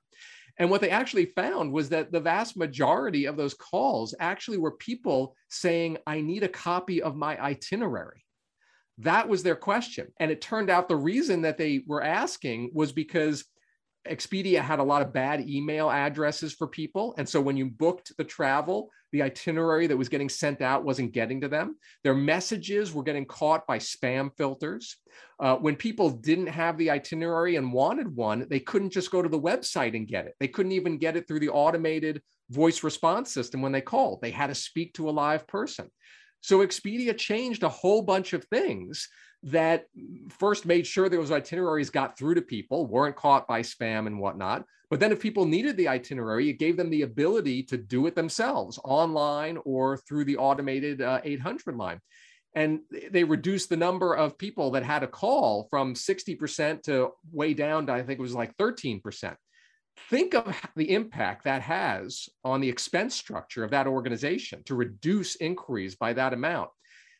[0.62, 4.74] And what they actually found was that the vast majority of those calls actually were
[4.74, 8.24] people saying, I need a copy of my itinerary.
[9.00, 10.10] That was their question.
[10.20, 13.44] And it turned out the reason that they were asking was because
[14.08, 17.14] Expedia had a lot of bad email addresses for people.
[17.18, 21.12] And so when you booked the travel, the itinerary that was getting sent out wasn't
[21.12, 21.76] getting to them.
[22.04, 24.98] Their messages were getting caught by spam filters.
[25.40, 29.30] Uh, when people didn't have the itinerary and wanted one, they couldn't just go to
[29.30, 30.36] the website and get it.
[30.40, 34.22] They couldn't even get it through the automated voice response system when they called.
[34.22, 35.90] They had to speak to a live person.
[36.42, 39.08] So Expedia changed a whole bunch of things
[39.44, 39.88] that
[40.30, 44.66] first made sure those itineraries got through to people, weren't caught by spam and whatnot.
[44.90, 48.16] But then, if people needed the itinerary, it gave them the ability to do it
[48.16, 52.02] themselves online or through the automated uh, 800 line.
[52.54, 57.54] And they reduced the number of people that had a call from 60% to way
[57.54, 59.36] down to, I think it was like 13%.
[60.10, 65.36] Think of the impact that has on the expense structure of that organization to reduce
[65.38, 66.72] inquiries by that amount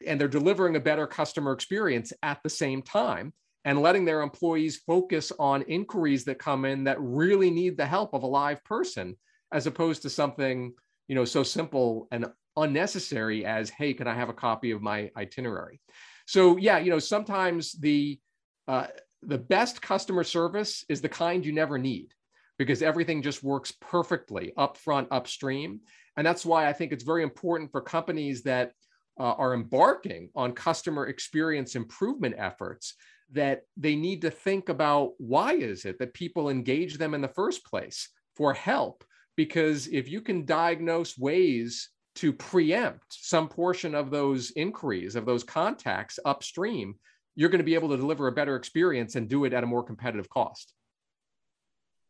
[0.06, 3.34] and they're delivering a better customer experience at the same time
[3.66, 8.14] and letting their employees focus on inquiries that come in that really need the help
[8.14, 9.16] of a live person
[9.54, 10.74] as opposed to something
[11.08, 12.26] you know so simple and
[12.58, 15.80] unnecessary as hey can i have a copy of my itinerary?
[16.26, 18.20] So yeah you know sometimes the
[18.68, 18.88] uh,
[19.24, 22.14] the best customer service is the kind you never need
[22.58, 25.82] because everything just works perfectly upfront upstream.
[26.18, 28.72] And that's why i think it's very important for companies that
[29.20, 32.96] uh, are embarking on customer experience improvement efforts
[33.32, 37.28] that they need to think about why is it that people engage them in the
[37.28, 39.04] first place for help?
[39.38, 45.46] Because if you can diagnose ways to preempt some portion of those inquiries of those
[45.46, 46.96] contacts upstream
[47.36, 49.68] you're going to be able to deliver a better experience and do it at a
[49.68, 50.74] more competitive cost.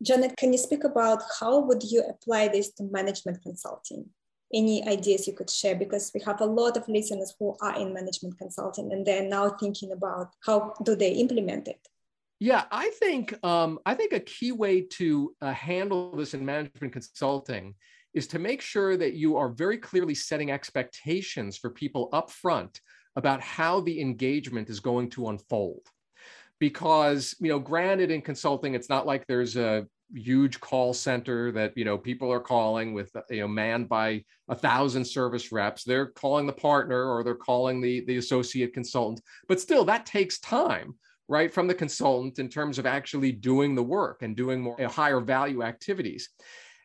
[0.02, 4.10] Janet can you speak about how would you apply this to management consulting
[4.54, 7.94] any ideas you could share because we have a lot of listeners who are in
[7.94, 11.88] management consulting and they're now thinking about how do they implement it
[12.40, 16.92] Yeah, I think um, I think a key way to uh, handle this in management
[16.92, 17.76] consulting
[18.14, 22.82] is to make sure that you are very clearly setting expectations for people up front
[23.16, 25.86] about how the engagement is going to unfold.
[26.60, 31.78] Because, you know, granted in consulting, it's not like there's a huge call center that
[31.78, 35.84] you know people are calling with you know manned by a thousand service reps.
[35.84, 39.22] They're calling the partner or they're calling the the associate consultant.
[39.48, 40.96] But still that takes time
[41.28, 45.22] right from the consultant in terms of actually doing the work and doing more higher
[45.22, 46.30] value activities.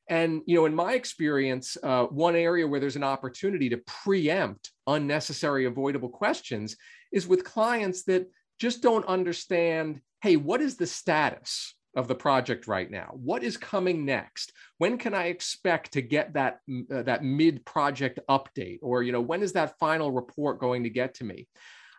[0.08, 4.70] And you know in my experience uh, one area where there's an opportunity to preempt
[4.86, 6.76] unnecessary avoidable questions
[7.12, 12.68] is with clients that just don't understand hey what is the status of the project
[12.68, 13.10] right now?
[13.14, 14.52] What is coming next?
[14.78, 16.60] When can i expect to get that
[16.92, 18.78] uh, that mid project update?
[18.82, 21.48] Or you know when is that final report going to get to me?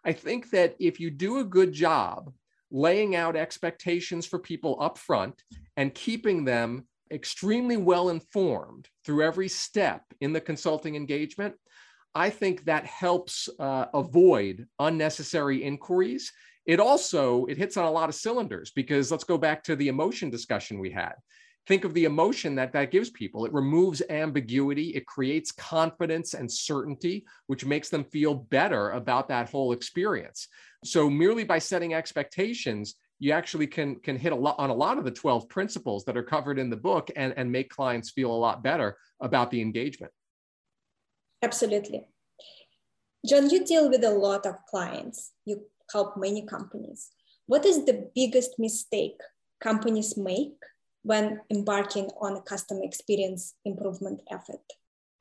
[0.05, 2.31] I think that if you do a good job
[2.71, 5.41] laying out expectations for people up front
[5.75, 11.55] and keeping them extremely well informed through every step in the consulting engagement,
[12.13, 16.31] I think that helps uh, avoid unnecessary inquiries.
[16.67, 19.87] It also it hits on a lot of cylinders because let's go back to the
[19.87, 21.15] emotion discussion we had
[21.67, 23.45] think of the emotion that that gives people.
[23.45, 29.49] It removes ambiguity, it creates confidence and certainty, which makes them feel better about that
[29.49, 30.47] whole experience.
[30.85, 34.97] So merely by setting expectations, you actually can can hit a lot on a lot
[34.97, 38.31] of the 12 principles that are covered in the book and, and make clients feel
[38.31, 40.13] a lot better about the engagement.
[41.41, 42.07] Absolutely.
[43.27, 45.33] Jon, you deal with a lot of clients.
[45.45, 47.09] You help many companies.
[47.45, 49.19] What is the biggest mistake
[49.61, 50.57] companies make
[51.03, 54.61] when embarking on a customer experience improvement effort?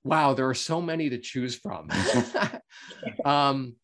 [0.05, 1.89] Wow, there are so many to choose from.
[3.25, 3.77] um,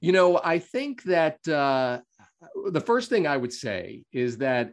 [0.00, 2.00] you know, I think that uh,
[2.70, 4.72] the first thing I would say is that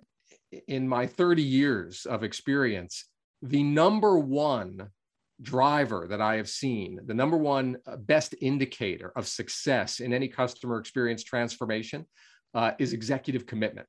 [0.68, 3.06] in my 30 years of experience,
[3.42, 4.90] the number one
[5.42, 10.28] driver that I have seen, the number one uh, best indicator of success in any
[10.28, 12.06] customer experience transformation
[12.54, 13.88] uh, is executive commitment.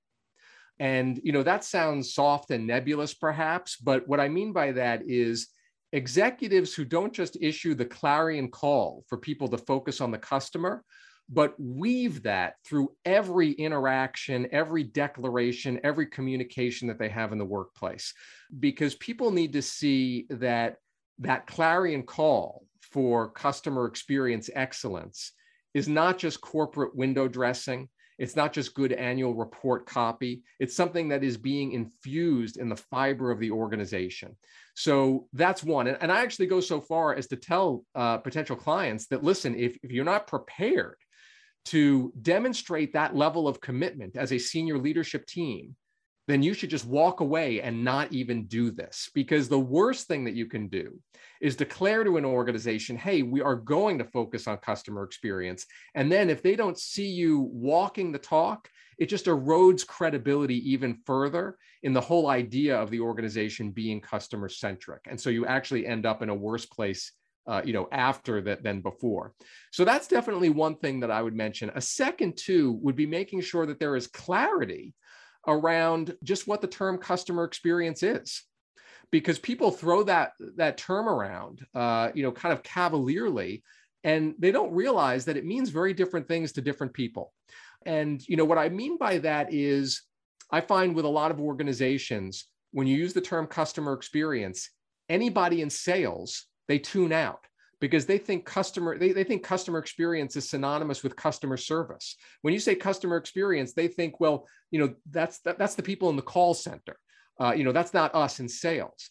[0.79, 5.03] And you know that sounds soft and nebulous, perhaps, but what I mean by that
[5.07, 5.49] is
[5.93, 10.83] executives who don't just issue the clarion call for people to focus on the customer,
[11.29, 17.45] but weave that through every interaction, every declaration, every communication that they have in the
[17.45, 18.15] workplace.
[18.59, 20.77] Because people need to see that
[21.19, 25.33] that clarion call for customer experience excellence
[25.75, 27.89] is not just corporate window dressing.
[28.19, 30.43] It's not just good annual report copy.
[30.61, 34.37] It's something that is being infused in the fiber of the organization.
[34.75, 35.87] So that's one.
[35.87, 39.55] And, and I actually go so far as to tell uh, potential clients that listen,
[39.55, 40.97] if, if you're not prepared
[41.67, 45.75] to demonstrate that level of commitment as a senior leadership team,
[46.29, 49.11] then you should just walk away and not even do this.
[49.15, 50.99] Because the worst thing that you can do
[51.41, 55.67] is declare to an organization, hey, we are going to focus on customer experience.
[55.95, 61.01] And then if they don't see you walking the talk, it just erodes credibility even
[61.05, 65.01] further in the whole idea of the organization being customer centric.
[65.09, 67.13] And so you actually end up in a worse place.
[67.45, 69.35] Uh, you know, after that than before.
[69.73, 71.73] So that's definitely one thing that I would mention.
[71.75, 74.95] A second, too, would be making sure that there is clarity
[75.47, 78.43] around just what the term customer experience is.
[79.11, 83.63] Because people throw that that term around uh, you know kind of cavalierly
[84.05, 87.33] and they don't realize that it means very different things to different people.
[87.87, 90.03] And you know what i mean by that is
[90.51, 94.71] i find with a lot of organizations when you use the term customer experience
[95.09, 97.47] anybody in sales they tune out
[97.83, 102.17] because they think customer they, they think customer experience is synonymous with customer service.
[102.43, 106.09] When you say customer experience they think well you know that's that, that's the people
[106.09, 106.97] in the call center.
[107.39, 109.11] Uh, you know that's not us in sales.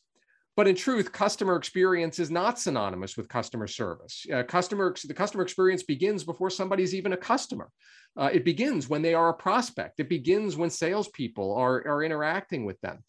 [0.56, 4.26] But in truth customer experience is not synonymous with customer service.
[4.34, 7.70] Uh, customer the customer experience begins before somebody's even a customer.
[8.18, 10.00] Uh, it begins when they are a prospect.
[10.00, 13.04] It begins when salespeople are, are interacting with them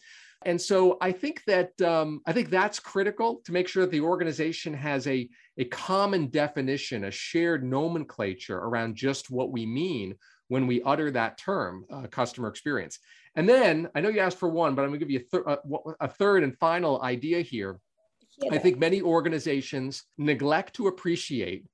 [0.47, 4.01] and so I think that um, I think that's critical to make sure that the
[4.01, 5.29] organization has a,
[5.59, 10.15] a common definition, a shared nomenclature around just what we mean
[10.49, 12.99] when we utter that term, uh, customer experience.
[13.37, 15.23] And then I know you asked for one, but I'm going to give you a,
[15.23, 17.79] thir- a, uh, a third and final idea here.
[18.51, 21.67] I think many organizations neglect to appreciate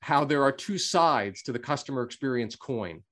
[0.00, 3.02] how there are two sides to the customer experience coin.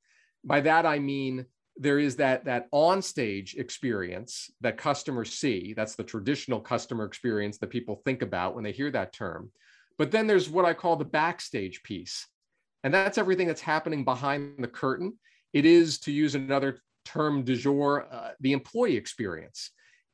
[0.44, 1.46] By that I mean
[1.78, 7.70] there is that that on-stage experience that customers see that's the traditional customer experience that
[7.70, 9.50] people think about when they hear that term
[9.98, 12.26] but then there's what i call the backstage piece
[12.84, 15.18] and that's everything that's happening behind the curtain
[15.52, 19.70] It is, to use another term du jour, uh, the employee experience.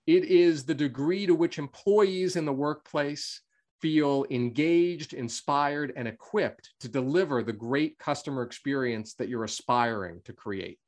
[0.07, 3.41] It is the degree to which employees in the workplace
[3.81, 10.33] feel engaged, inspired, and equipped to deliver the great customer experience that you're aspiring to
[10.33, 10.79] create.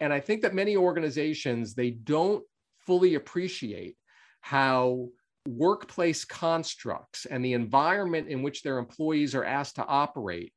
[0.00, 2.44] And I think that many organizations, they don't
[2.86, 3.96] fully appreciate
[4.40, 5.08] how
[5.46, 10.52] workplace constructs and the environment in which their employees are asked to operate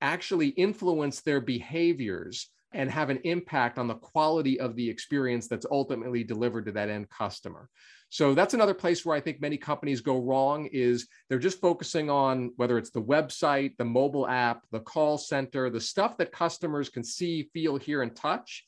[0.00, 5.66] actually influence their behaviors and have an impact on the quality of the experience that's
[5.70, 7.70] ultimately delivered to that end customer.
[8.10, 12.10] So that's another place where I think many companies go wrong is they're just focusing
[12.10, 16.88] on whether it's the website, the mobile app, the call center, the stuff that customers
[16.88, 18.64] can see, feel, hear and touch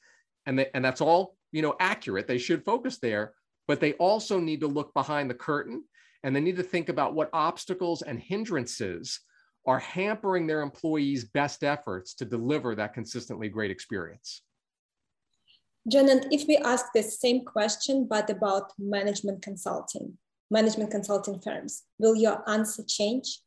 [0.48, 2.26] and they, and that's all, you know, accurate.
[2.26, 3.34] They should focus there,
[3.68, 5.84] but they also need to look behind the curtain
[6.24, 9.20] and they need to think about what obstacles and hindrances
[9.66, 14.42] are hampering their employees' best efforts to deliver that consistently great experience.
[15.86, 20.16] Jon, and if we ask the same question, but about management consulting,
[20.50, 23.40] management consulting firms, will your answer change?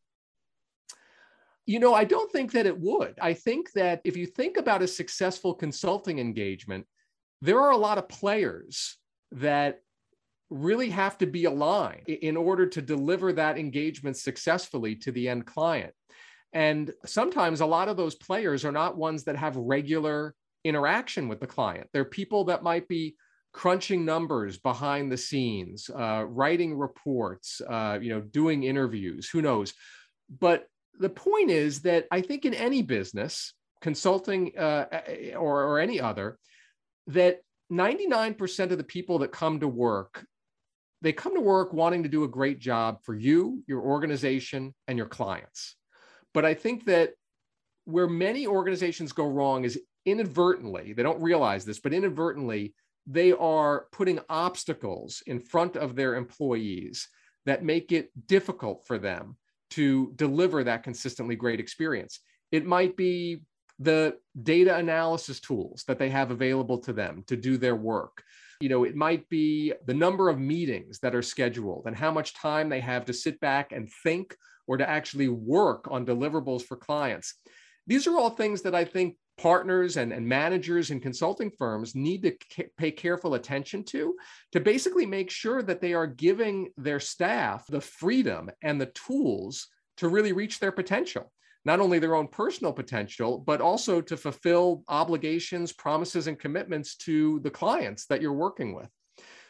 [1.66, 3.16] You know, I don't think that it would.
[3.22, 6.86] I think that if you think about a successful consulting engagement,
[7.42, 8.98] there are a lot of players
[9.32, 9.80] that
[10.50, 15.46] really have to be aligned in order to deliver that engagement successfully to the end
[15.46, 15.94] client.
[16.54, 20.36] And sometimes a lot of those players are not ones that have regular
[20.66, 21.88] interaction with the client.
[21.94, 23.16] They're people that might be
[23.54, 29.74] crunching numbers behind the scenes, uh, writing reports, uh, you know, doing interviews, who knows.
[30.40, 30.68] But
[31.00, 34.86] the point is that I think in any business, consulting uh,
[35.38, 36.38] or, or any other,
[37.14, 37.40] that
[37.72, 40.26] 99% of the people that come to work
[41.02, 44.98] they come to work wanting to do a great job for you, your organization, and
[44.98, 45.76] your clients.
[46.34, 47.14] But I think that
[47.86, 52.76] where many organizations go wrong is inadvertently, they don't realize this, but inadvertently,
[53.08, 57.08] they are putting obstacles in front of their employees
[57.48, 59.36] that make it difficult for them
[59.72, 62.20] to deliver that consistently great experience.
[62.52, 63.42] It might be
[63.82, 68.24] the data analysis tools that they have available to them to do their work.
[68.60, 72.36] You know, it might be the number of meetings that are scheduled and how much
[72.36, 74.36] time they have to sit back and think
[74.68, 77.34] or to actually work on deliverables for clients.
[77.88, 82.22] These are all things that I think partners and, and managers and consulting firms need
[82.22, 84.16] to pay careful attention to
[84.52, 89.68] to basically make sure that they are giving their staff the freedom and the tools
[89.98, 91.32] to really reach their potential
[91.66, 97.40] not only their own personal potential, but also to fulfill obligations, promises, and commitments to
[97.42, 98.90] the clients that you're working with.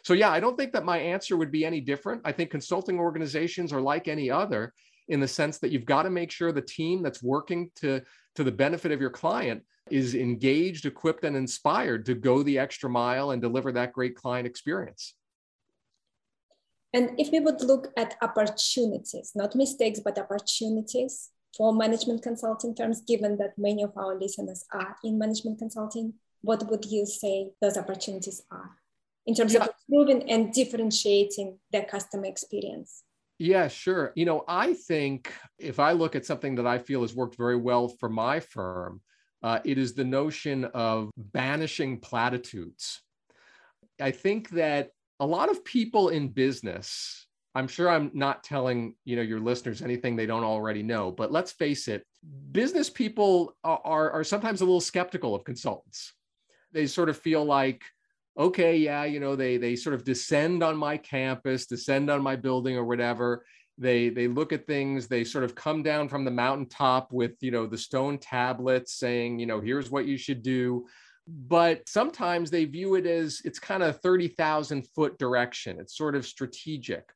[0.04, 2.22] So, yeah, I don't think that my answer would be any different.
[2.26, 4.74] I think consulting organizations are like any other
[5.08, 8.02] in the sense that you've got to make sure the team that's working to,
[8.36, 12.90] to the benefit of your client is engaged, equipped, and inspired to go the extra
[12.90, 15.14] mile and deliver that great client experience.
[16.94, 23.02] And if we would look at opportunities, not mistakes, but opportunities for management consulting firms,
[23.02, 27.78] given that many of our listeners are in management consulting, what would you say those
[27.78, 28.72] opportunities are
[29.26, 29.64] in terms yeah.
[29.64, 33.04] of improving and differentiating their customer experience?
[33.38, 34.12] Yeah, sure.
[34.16, 37.58] You know, I think if I look at something that I feel has worked very
[37.58, 39.02] well for my firm,
[39.44, 43.02] uh, it is the notion of banishing platitudes.
[44.00, 49.16] I think that a lot of people in business I'm sure I'm not telling you
[49.16, 52.06] know your listeners anything they don't already know, but let's face it,
[52.52, 56.14] business people are, are sometimes a little skeptical of consultants.
[56.72, 57.84] They sort of feel like,
[58.38, 62.36] okay, yeah, you know, they they sort of descend on my campus, descend on my
[62.36, 63.46] building or whatever.
[63.78, 67.52] They they look at things, they sort of come down from the mountaintop with you
[67.52, 70.86] know the stone tablets saying, you know, here's what you should do
[71.34, 75.80] but sometimes they view it as it's kind of 30,000 foot direction.
[75.80, 77.10] It's sort of strategic.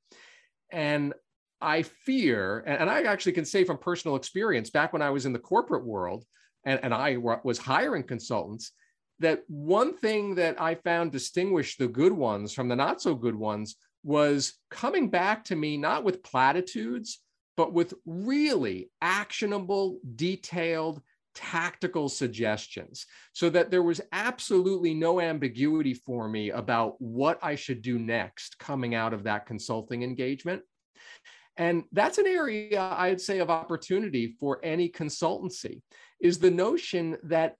[0.71, 1.13] And
[1.61, 5.33] I fear, and I actually can say from personal experience, back when I was in
[5.33, 6.25] the corporate world
[6.65, 8.71] and, and I was hiring consultants,
[9.19, 13.35] that one thing that I found distinguished the good ones from the not so good
[13.35, 17.19] ones was coming back to me not with platitudes,
[17.57, 21.01] but with really actionable, detailed,
[21.35, 27.81] tactical suggestions so that there was absolutely no ambiguity for me about what I should
[27.81, 30.63] do next coming out of that consulting engagement.
[31.57, 35.81] And that's an area I'd say of opportunity for any consultancy
[36.19, 37.55] is the notion that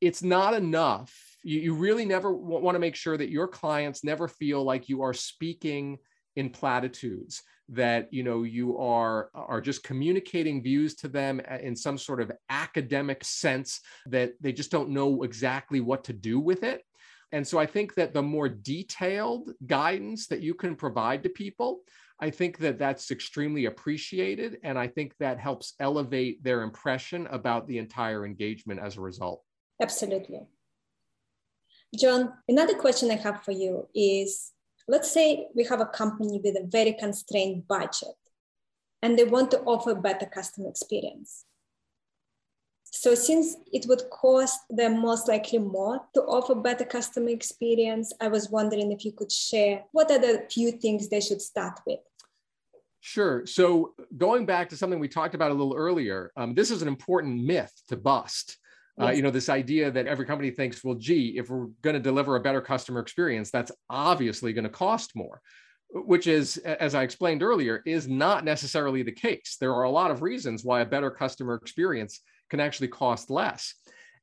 [0.00, 1.14] it's not enough.
[1.44, 5.02] You, you really never want to make sure that your clients never feel like you
[5.02, 5.98] are speaking
[6.36, 11.76] in platitudes that you know you are are just communicating views to them uh, in
[11.76, 16.62] some sort of academic sense that they just don't know exactly what to do with
[16.64, 16.82] it.
[17.32, 21.82] And so i think that the more detailed guidance that you can provide to people
[22.18, 27.68] i think that that's extremely appreciated and i think that helps elevate their impression about
[27.68, 29.44] the entire engagement as a result.
[29.80, 30.40] Absolutely.
[31.96, 34.50] Jon another question i have for you is
[34.90, 38.18] let's say we have a company with a very constrained budget
[39.02, 41.44] and they want to offer better customer experience.
[42.84, 48.26] So since it would cost them most likely more to offer better customer experience, I
[48.26, 52.00] was wondering if you could share what are the few things they should start with?
[52.98, 53.46] Sure.
[53.46, 56.88] So going back to something we talked about a little earlier, um, this is an
[56.88, 58.58] important myth to bust.
[59.00, 62.00] Uh, you know, this idea that every company thinks, well, gee, if we're going to
[62.00, 65.40] deliver a better customer experience, that's obviously going to cost more,
[65.90, 69.56] which is, as I explained earlier, is not necessarily the case.
[69.58, 72.20] There are a lot of reasons why a better customer experience
[72.50, 73.74] can actually cost less.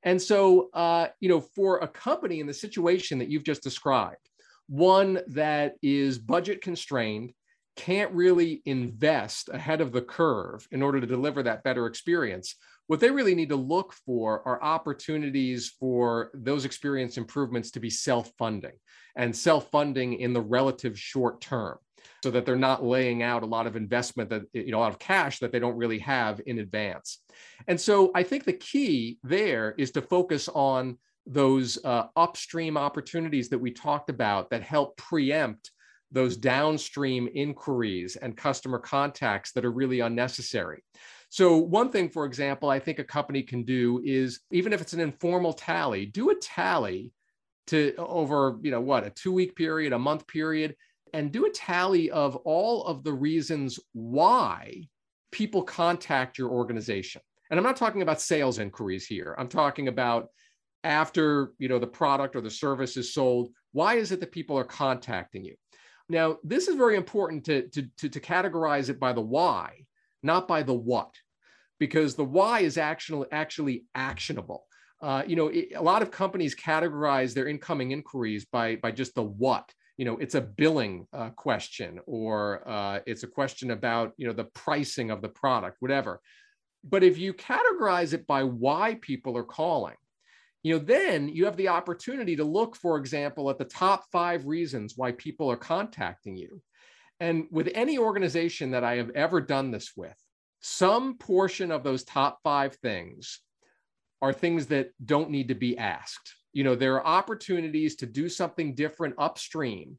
[0.04, 4.30] And so, uh, you know, for a company in the situation that you've just described,
[4.68, 7.34] one that is budget constrained,
[7.78, 12.56] can't really invest ahead of the curve in order to deliver that better experience
[12.88, 17.90] what they really need to look for are opportunities for those experience improvements to be
[17.90, 18.72] self-funding
[19.16, 21.78] and self-funding in the relative short term
[22.24, 24.92] so that they're not laying out a lot of investment that you know a lot
[24.92, 27.22] of cash that they don't really have in advance.
[27.68, 33.50] And so i think the key there is to focus on those uh, upstream opportunities
[33.50, 35.72] that we talked about that help preempt
[36.10, 40.82] those downstream inquiries and customer contacts that are really unnecessary
[41.30, 44.94] so, one thing, for example, I think a company can do is even if it's
[44.94, 47.12] an informal tally, do a tally
[47.68, 50.76] to over, you know, what, a two week period, a month period,
[51.14, 54.84] and do a tally of all of the reasons why
[55.32, 57.22] people contact your organization.
[57.50, 59.36] And I'm not talking about sales inquiries here.
[59.38, 60.30] I'm talking about
[60.84, 64.58] after you know the product or the service is sold why is it that people
[64.58, 65.56] are contacting you
[66.08, 69.74] now this is very important to, to, to, to categorize it by the why
[70.28, 71.12] not by the what,
[71.80, 74.66] because the why is actually actually actionable.
[75.02, 79.16] Uh, you know, it, a lot of companies categorize their incoming inquiries by by just
[79.16, 79.74] the what.
[79.98, 84.34] You know, it's a billing uh, question, or uh, it's a question about you know
[84.34, 86.22] the pricing of the product, whatever.
[86.84, 89.96] But if you categorize it by why people are calling,
[90.64, 94.46] you know, then you have the opportunity to look, for example, at the top five
[94.46, 96.62] reasons why people are contacting you.
[97.20, 100.15] And with any organization that I have ever done this with,
[100.59, 103.39] some portion of those top five things
[104.22, 106.36] are things that don't need to be asked.
[106.53, 109.97] You know, there are opportunities to do something different upstream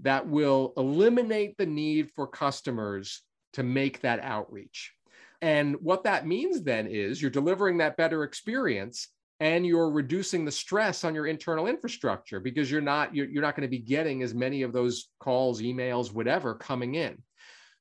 [0.00, 4.92] that will eliminate the need for customers to make that outreach.
[5.40, 9.08] And what that means then is you're delivering that better experience
[9.42, 13.56] and you're reducing the stress on your internal infrastructure because you're not you're, you're not
[13.56, 17.20] going to be getting as many of those calls emails whatever coming in.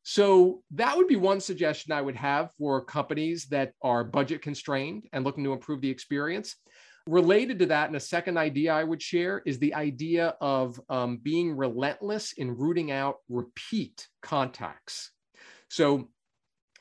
[0.01, 5.03] So that would be one suggestion i would have for companies that are budget constrained
[5.13, 6.55] and looking to improve the experience.
[7.05, 11.17] Related to that and a second idea i would share is the idea of um,
[11.17, 15.11] being relentless in rooting out repeat contacts.
[15.69, 16.09] So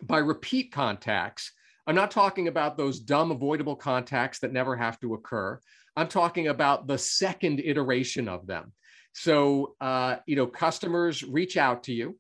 [0.03, 1.53] by repeat contacts
[1.91, 5.59] I'm not talking about those dumb avoidable contacts that never have to occur.
[5.97, 8.73] I'm talking about the second iteration of them.
[9.13, 12.17] So, uh, you know, customers reach out to you,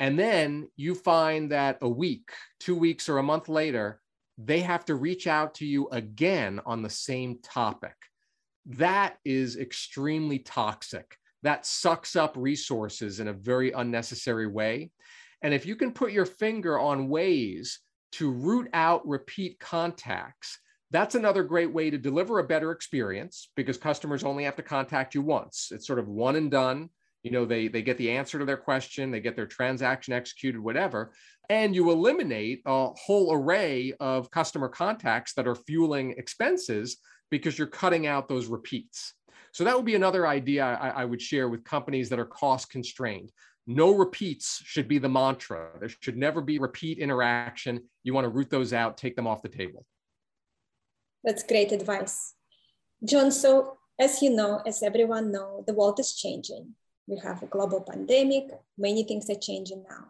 [0.00, 2.30] and then you find that a week,
[2.60, 4.00] two weeks, or a month later,
[4.38, 7.96] they have to reach out to you again on the same topic.
[8.64, 11.18] That is extremely toxic.
[11.42, 14.92] That sucks up resources in a very unnecessary way.
[15.42, 17.80] And if you can put your finger on ways
[18.14, 20.58] to root out repeat contacts.
[20.90, 25.14] That's another great way to deliver a better experience because customers only have to contact
[25.14, 25.70] you once.
[25.72, 26.90] It's sort of one and done.
[27.24, 30.60] You know, they, they get the answer to their question, they get their transaction executed,
[30.60, 31.12] whatever.
[31.48, 36.98] And you eliminate a whole array of customer contacts that are fueling expenses
[37.30, 39.14] because you're cutting out those repeats.
[39.52, 42.70] So that would be another idea I, I would share with companies that are cost
[42.70, 43.32] constrained
[43.66, 45.70] no repeats should be the mantra.
[45.80, 47.80] There should never be repeat interaction.
[48.02, 49.86] You want to root those out, take them off the table.
[51.22, 52.34] That's great advice.
[53.02, 56.74] Jon, so as you know, as everyone know, the world is changing.
[57.06, 60.08] We have a global pandemic, many things are changing now.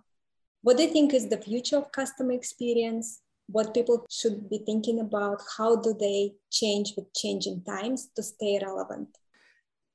[0.62, 3.20] What do you think is the future of customer experience?
[3.46, 5.42] What people should be thinking about?
[5.58, 9.08] How do they change with changing times to stay relevant?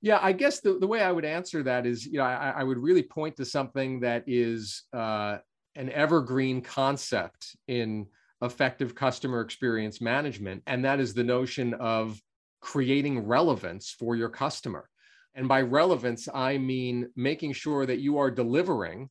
[0.02, 2.64] Yeah, I guess the, the way I would answer that is, you know, I, I
[2.64, 5.40] would really point to something that is uh,
[5.76, 8.08] an evergreen concept in
[8.42, 12.20] effective customer experience management, and that is the notion of
[12.62, 14.90] creating relevance for your customer.
[15.36, 19.10] And by relevance, I mean making sure that you are delivering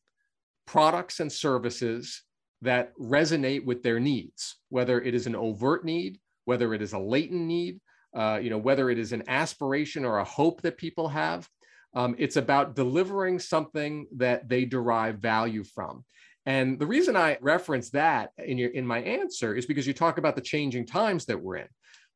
[0.66, 2.22] products and services
[2.62, 6.98] that resonate with their needs, whether it is an overt need, whether it is a
[6.98, 7.80] latent need,
[8.14, 11.48] uh, you know, whether it is an aspiration or a hope that people have.
[11.94, 16.04] Um, it's about delivering something that they derive value from.
[16.46, 20.18] And the reason I reference that in your in my answer is because you talk
[20.18, 21.68] about the changing times that we're in.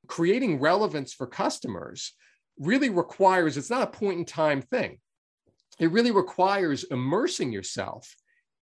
[0.06, 2.14] Creating relevance for customers
[2.58, 4.98] really requires it's not a point in time thing.
[5.78, 8.14] It really requires immersing yourself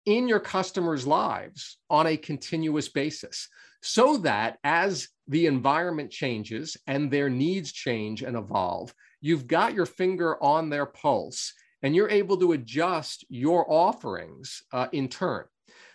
[0.05, 3.47] in your customers' lives on a continuous basis
[3.81, 9.85] so that as the environment changes and their needs change and evolve, you've got your
[9.85, 15.45] finger on their pulse and you're able to adjust your offerings uh, in turn.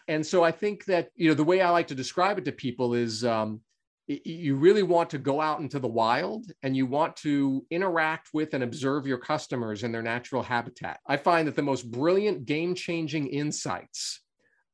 [0.06, 2.52] And so I think that, you know, the way I like to describe it to
[2.52, 3.60] people is um,
[4.06, 8.54] you really want to go out into the wild and you want to interact with
[8.54, 10.98] and observe your customers in their natural habitat.
[11.06, 14.22] I find that the most brilliant game changing insights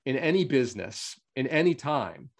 [0.06, 2.30] in any business, in any time,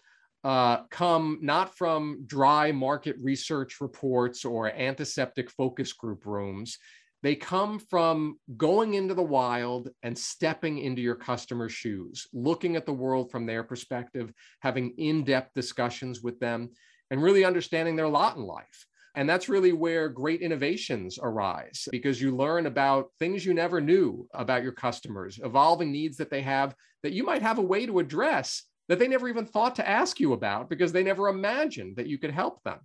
[0.45, 6.77] uh, come not from dry market research reports or antiseptic focus group rooms.
[7.23, 12.85] They come from going into the wild and stepping into your customer's shoes, looking at
[12.85, 16.69] the world from their perspective, having in depth discussions with them,
[17.09, 18.85] and really understanding their lot in life.
[19.15, 24.27] And that's really where great innovations arise because you learn about things you never knew
[24.35, 27.97] about your customers, evolving needs that they have that you might have a way to
[27.97, 32.07] address that they never even thought to ask you about because they never imagined that
[32.07, 32.79] you could help them.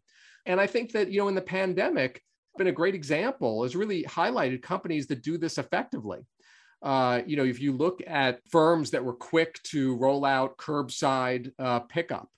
[0.46, 2.22] And I think that, you know, in the pandemic,
[2.56, 6.20] been a great example has really highlighted companies that do this effectively.
[6.82, 11.52] Uh, you know, if you look at firms that were quick to roll out curbside
[11.58, 12.28] uh, pickup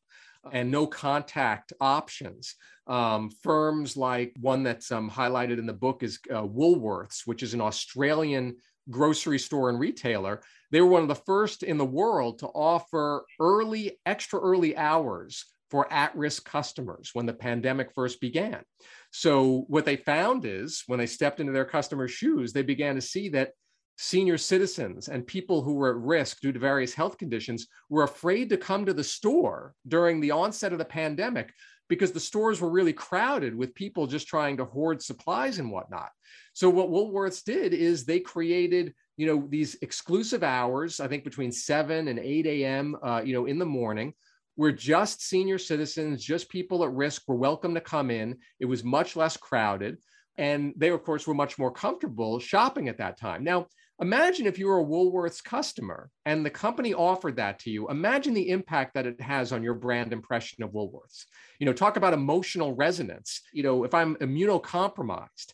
[0.52, 2.56] and no contact options,
[2.88, 7.54] um, firms like one that's um, highlighted in the book is uh, Woolworths, which is
[7.54, 8.56] an Australian
[8.90, 10.42] grocery store and retailer.
[10.72, 15.44] They were one of the first in the world to offer early, extra early hours
[15.70, 18.62] for at risk customers when the pandemic first began.
[19.10, 23.00] So, what they found is when they stepped into their customers' shoes, they began to
[23.00, 23.52] see that
[23.98, 28.48] senior citizens and people who were at risk due to various health conditions were afraid
[28.48, 31.52] to come to the store during the onset of the pandemic
[31.88, 36.08] because the stores were really crowded with people just trying to hoard supplies and whatnot.
[36.54, 41.52] So what Woolworths did is they created, you know, these exclusive hours, I think between
[41.52, 44.14] 7 and 8 a.m., uh, you know, in the morning,
[44.54, 48.36] where just senior citizens, just people at risk were welcome to come in.
[48.60, 49.98] It was much less crowded.
[50.38, 53.44] And they, of course, were much more comfortable shopping at that time.
[53.44, 53.66] Now,
[54.00, 57.88] imagine if you were a Woolworths customer and the company offered that to you.
[57.88, 61.24] Imagine the impact that it has on your brand impression of Woolworths.
[61.58, 63.42] You know, talk about emotional resonance.
[63.52, 65.52] You know, if I'm immunocompromised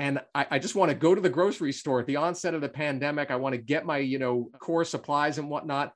[0.00, 2.62] and I, I just want to go to the grocery store at the onset of
[2.62, 5.92] the pandemic, I want to get my, you know, core supplies and whatnot.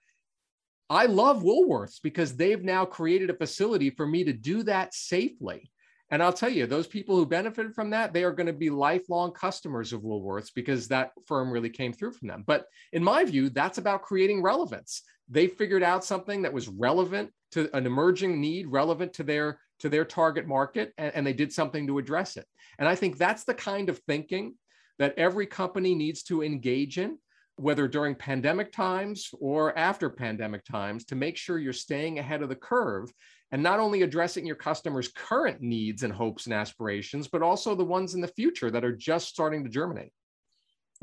[0.90, 5.70] I love Woolworths because they've now created a facility for me to do that safely.
[6.10, 8.68] And I'll tell you, those people who benefited from that, they are going to be
[8.68, 12.44] lifelong customers of Woolworths because that firm really came through from them.
[12.46, 15.00] But in my view, that's about creating relevance.
[15.30, 19.88] They figured out something that was relevant to an emerging need, relevant to their to
[19.88, 22.46] their target market, and, and they did something to address it.
[22.78, 24.54] And I think that's the kind of thinking
[24.98, 27.18] that every company needs to engage in
[27.56, 32.48] whether during pandemic times or after pandemic times, to make sure you're staying ahead of
[32.48, 33.12] the curve
[33.52, 37.84] and not only addressing your customers' current needs and hopes and aspirations, but also the
[37.84, 40.10] ones in the future that are just starting to germinate.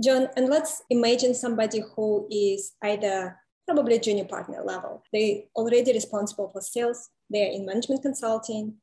[0.04, 3.38] Jon, and let's imagine somebody who is either
[3.68, 5.04] probably junior partner level.
[5.14, 8.76] They already responsible for sales, they're in management consulting.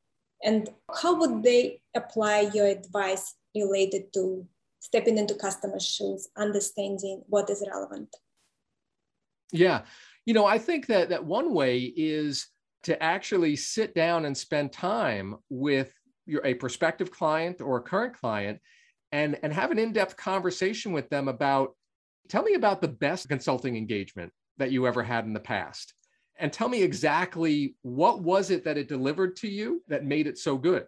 [0.43, 0.69] And
[1.01, 4.47] how would they apply your advice related to
[4.79, 8.15] stepping into customer shoes, understanding what is relevant?
[9.51, 9.81] Yeah.
[10.25, 12.47] You know, I think that that one way is
[12.83, 15.91] to actually sit down and spend time with
[16.25, 18.59] your a prospective client or a current client
[19.11, 21.75] and and have an in-depth conversation with them about
[22.29, 25.93] tell me about the best consulting engagement that you ever had in the past.
[26.37, 30.37] And tell me exactly what was it that it delivered to you that made it
[30.37, 30.85] so good?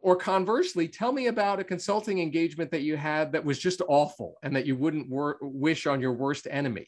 [0.00, 4.34] Or conversely, tell me about a consulting engagement that you had that was just awful
[4.42, 6.86] and that you wouldn't wor- wish on your worst enemy.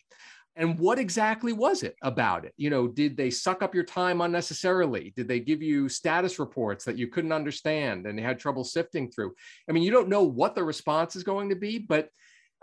[0.57, 2.55] and what exactly was it about it?
[2.57, 5.13] You know did they suck up your time unnecessarily?
[5.17, 9.35] Did they give you status reports that you couldn't understand and had trouble sifting through?
[9.69, 12.09] I mean you don't know what the response is going to be but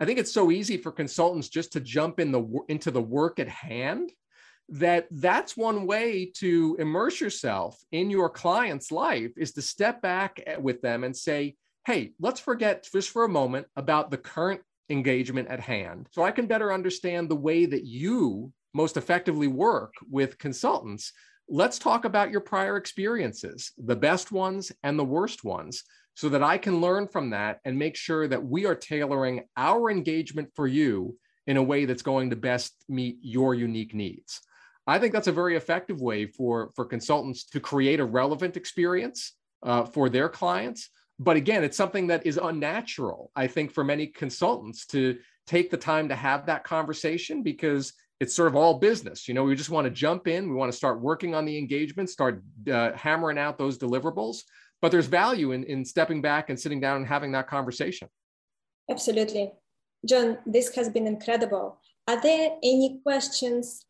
[0.02, 3.40] i think it's so easy for consultants just to jump in the into the work
[3.40, 4.12] at hand
[4.68, 10.42] that that's one way to immerse yourself in your client's life is to step back
[10.46, 14.62] eh, with them and say hey let's forget just for a moment about the current
[14.90, 19.94] engagement at hand so I can better understand the way that you most effectively work
[20.10, 21.12] with consultants.
[21.50, 25.84] Let's talk about your prior experiences, the best ones and the worst ones,
[26.16, 29.90] so that I can learn from that and make sure that we are tailoring our
[29.90, 34.42] engagement for you in a way that's going to best meet your unique needs.
[34.88, 39.34] I think that's a very effective way for, for consultants to create a relevant experience
[39.64, 40.90] uh, for their clients,
[41.22, 45.78] but again, it's something that is unnatural, I think, for many consultants to take the
[45.78, 49.28] time to have that conversation because it's sort of all business.
[49.28, 51.60] You know, we just want to jump in, we want to start working on the
[51.60, 54.38] engagement, start uh, hammering out those deliverables.
[54.82, 58.10] But there's value in, in stepping back and sitting down and having that conversation.
[58.90, 59.52] Absolutely.
[60.08, 61.80] Jon, this has been incredible.
[62.08, 63.86] Are there any questions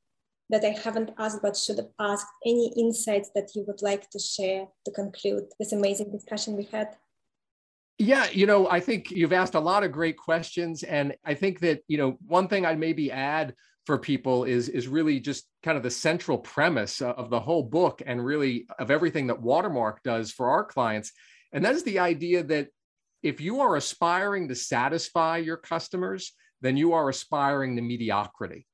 [0.50, 2.28] that I haven't asked but should have asked?
[2.46, 6.98] Any insights that you would like to share to conclude this amazing discussion we had?
[7.98, 10.84] Yeah, you know, I think you've asked a lot of great questions.
[10.84, 13.56] And I think that, you know, one thing I'd maybe add
[13.86, 18.02] for people is is really just kind of the central premise of the whole book
[18.06, 21.12] and really of everything that Watermark does for our clients.
[21.52, 22.68] And that is the idea that
[23.24, 28.68] if you are aspiring to satisfy your customers, then you are aspiring to mediocrity.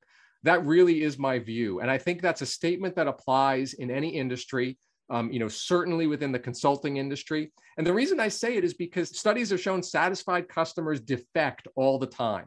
[0.43, 1.80] That really is my view.
[1.80, 4.78] And I think that's a statement that applies in any industry
[5.10, 7.51] um, you know, certainly within the consulting industry.
[7.78, 11.97] And the reason I say it is because studies have shown satisfied customers defect all
[11.97, 12.45] the time.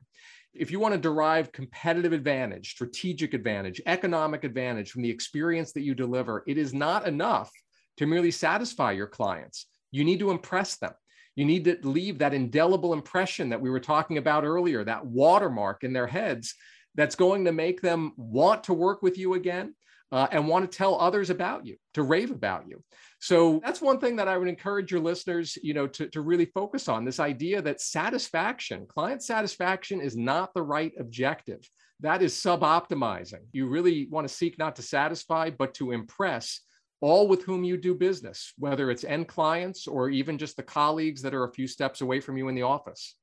[0.52, 5.82] If you want to derive competitive advantage, strategic advantage, economic advantage from the experience that
[5.82, 7.50] you deliver, it is not enough
[7.98, 9.66] to merely satisfy your clients.
[9.90, 10.92] You need to impress them.
[11.36, 15.84] You need to leave that indelible impression that we were talking about earlier, that watermark
[15.84, 16.54] in their heads
[16.96, 19.74] that's going to make them want to work with you again
[20.12, 22.82] uh, and want to tell others about you, to rave about you.
[23.20, 26.46] So that's one thing that I would encourage your listeners, you know, to, to really
[26.46, 31.68] focus on this idea that satisfaction, client satisfaction is not the right objective.
[32.00, 33.44] That is sub-optimizing.
[33.52, 36.60] You really want to seek not to satisfy, but to impress
[37.02, 41.22] all with whom you do business, whether it's end clients or even just the colleagues
[41.22, 43.16] that are a few steps away from you in the office.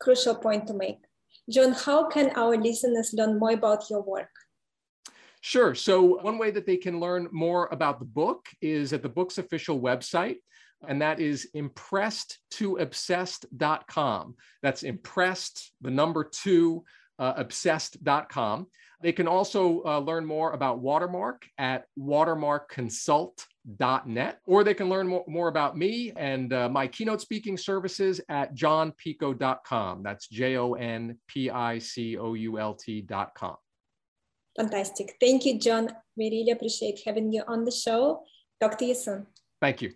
[0.00, 0.98] Crucial point to make.
[1.50, 4.30] Jon, how can our listeners learn more about your work?
[5.46, 5.76] Sure.
[5.76, 9.38] So, one way that they can learn more about the book is at the book's
[9.38, 10.38] official website,
[10.88, 14.34] and that is impressed2obsessed.com.
[14.64, 16.82] That's impressed, the number two,
[17.20, 18.66] uh, obsessed.com.
[19.00, 25.24] They can also uh, learn more about Watermark at watermarkconsult.net, or they can learn more,
[25.28, 30.02] more about me and uh, my keynote speaking services at jonpicoult.com.
[30.02, 33.58] That's J O N P I C O U L T.com.
[34.56, 35.16] Fantastic.
[35.20, 35.90] Thank you, Jon.
[36.16, 38.22] We really appreciate having you on the show.
[38.60, 39.26] Talk to you soon.
[39.60, 39.92] Thank you.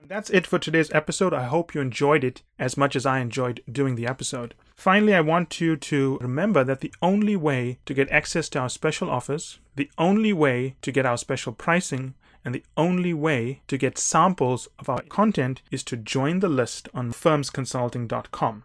[0.00, 1.32] And that's it for today's episode.
[1.32, 4.54] I hope you enjoyed it as much as I enjoyed doing the episode.
[4.76, 8.68] Finally, I want you to remember that the only way to get access to our
[8.68, 13.78] special offers, the only way to get our special pricing, and the only way to
[13.78, 18.64] get samples of our content is to join the list on firmsconsulting.com.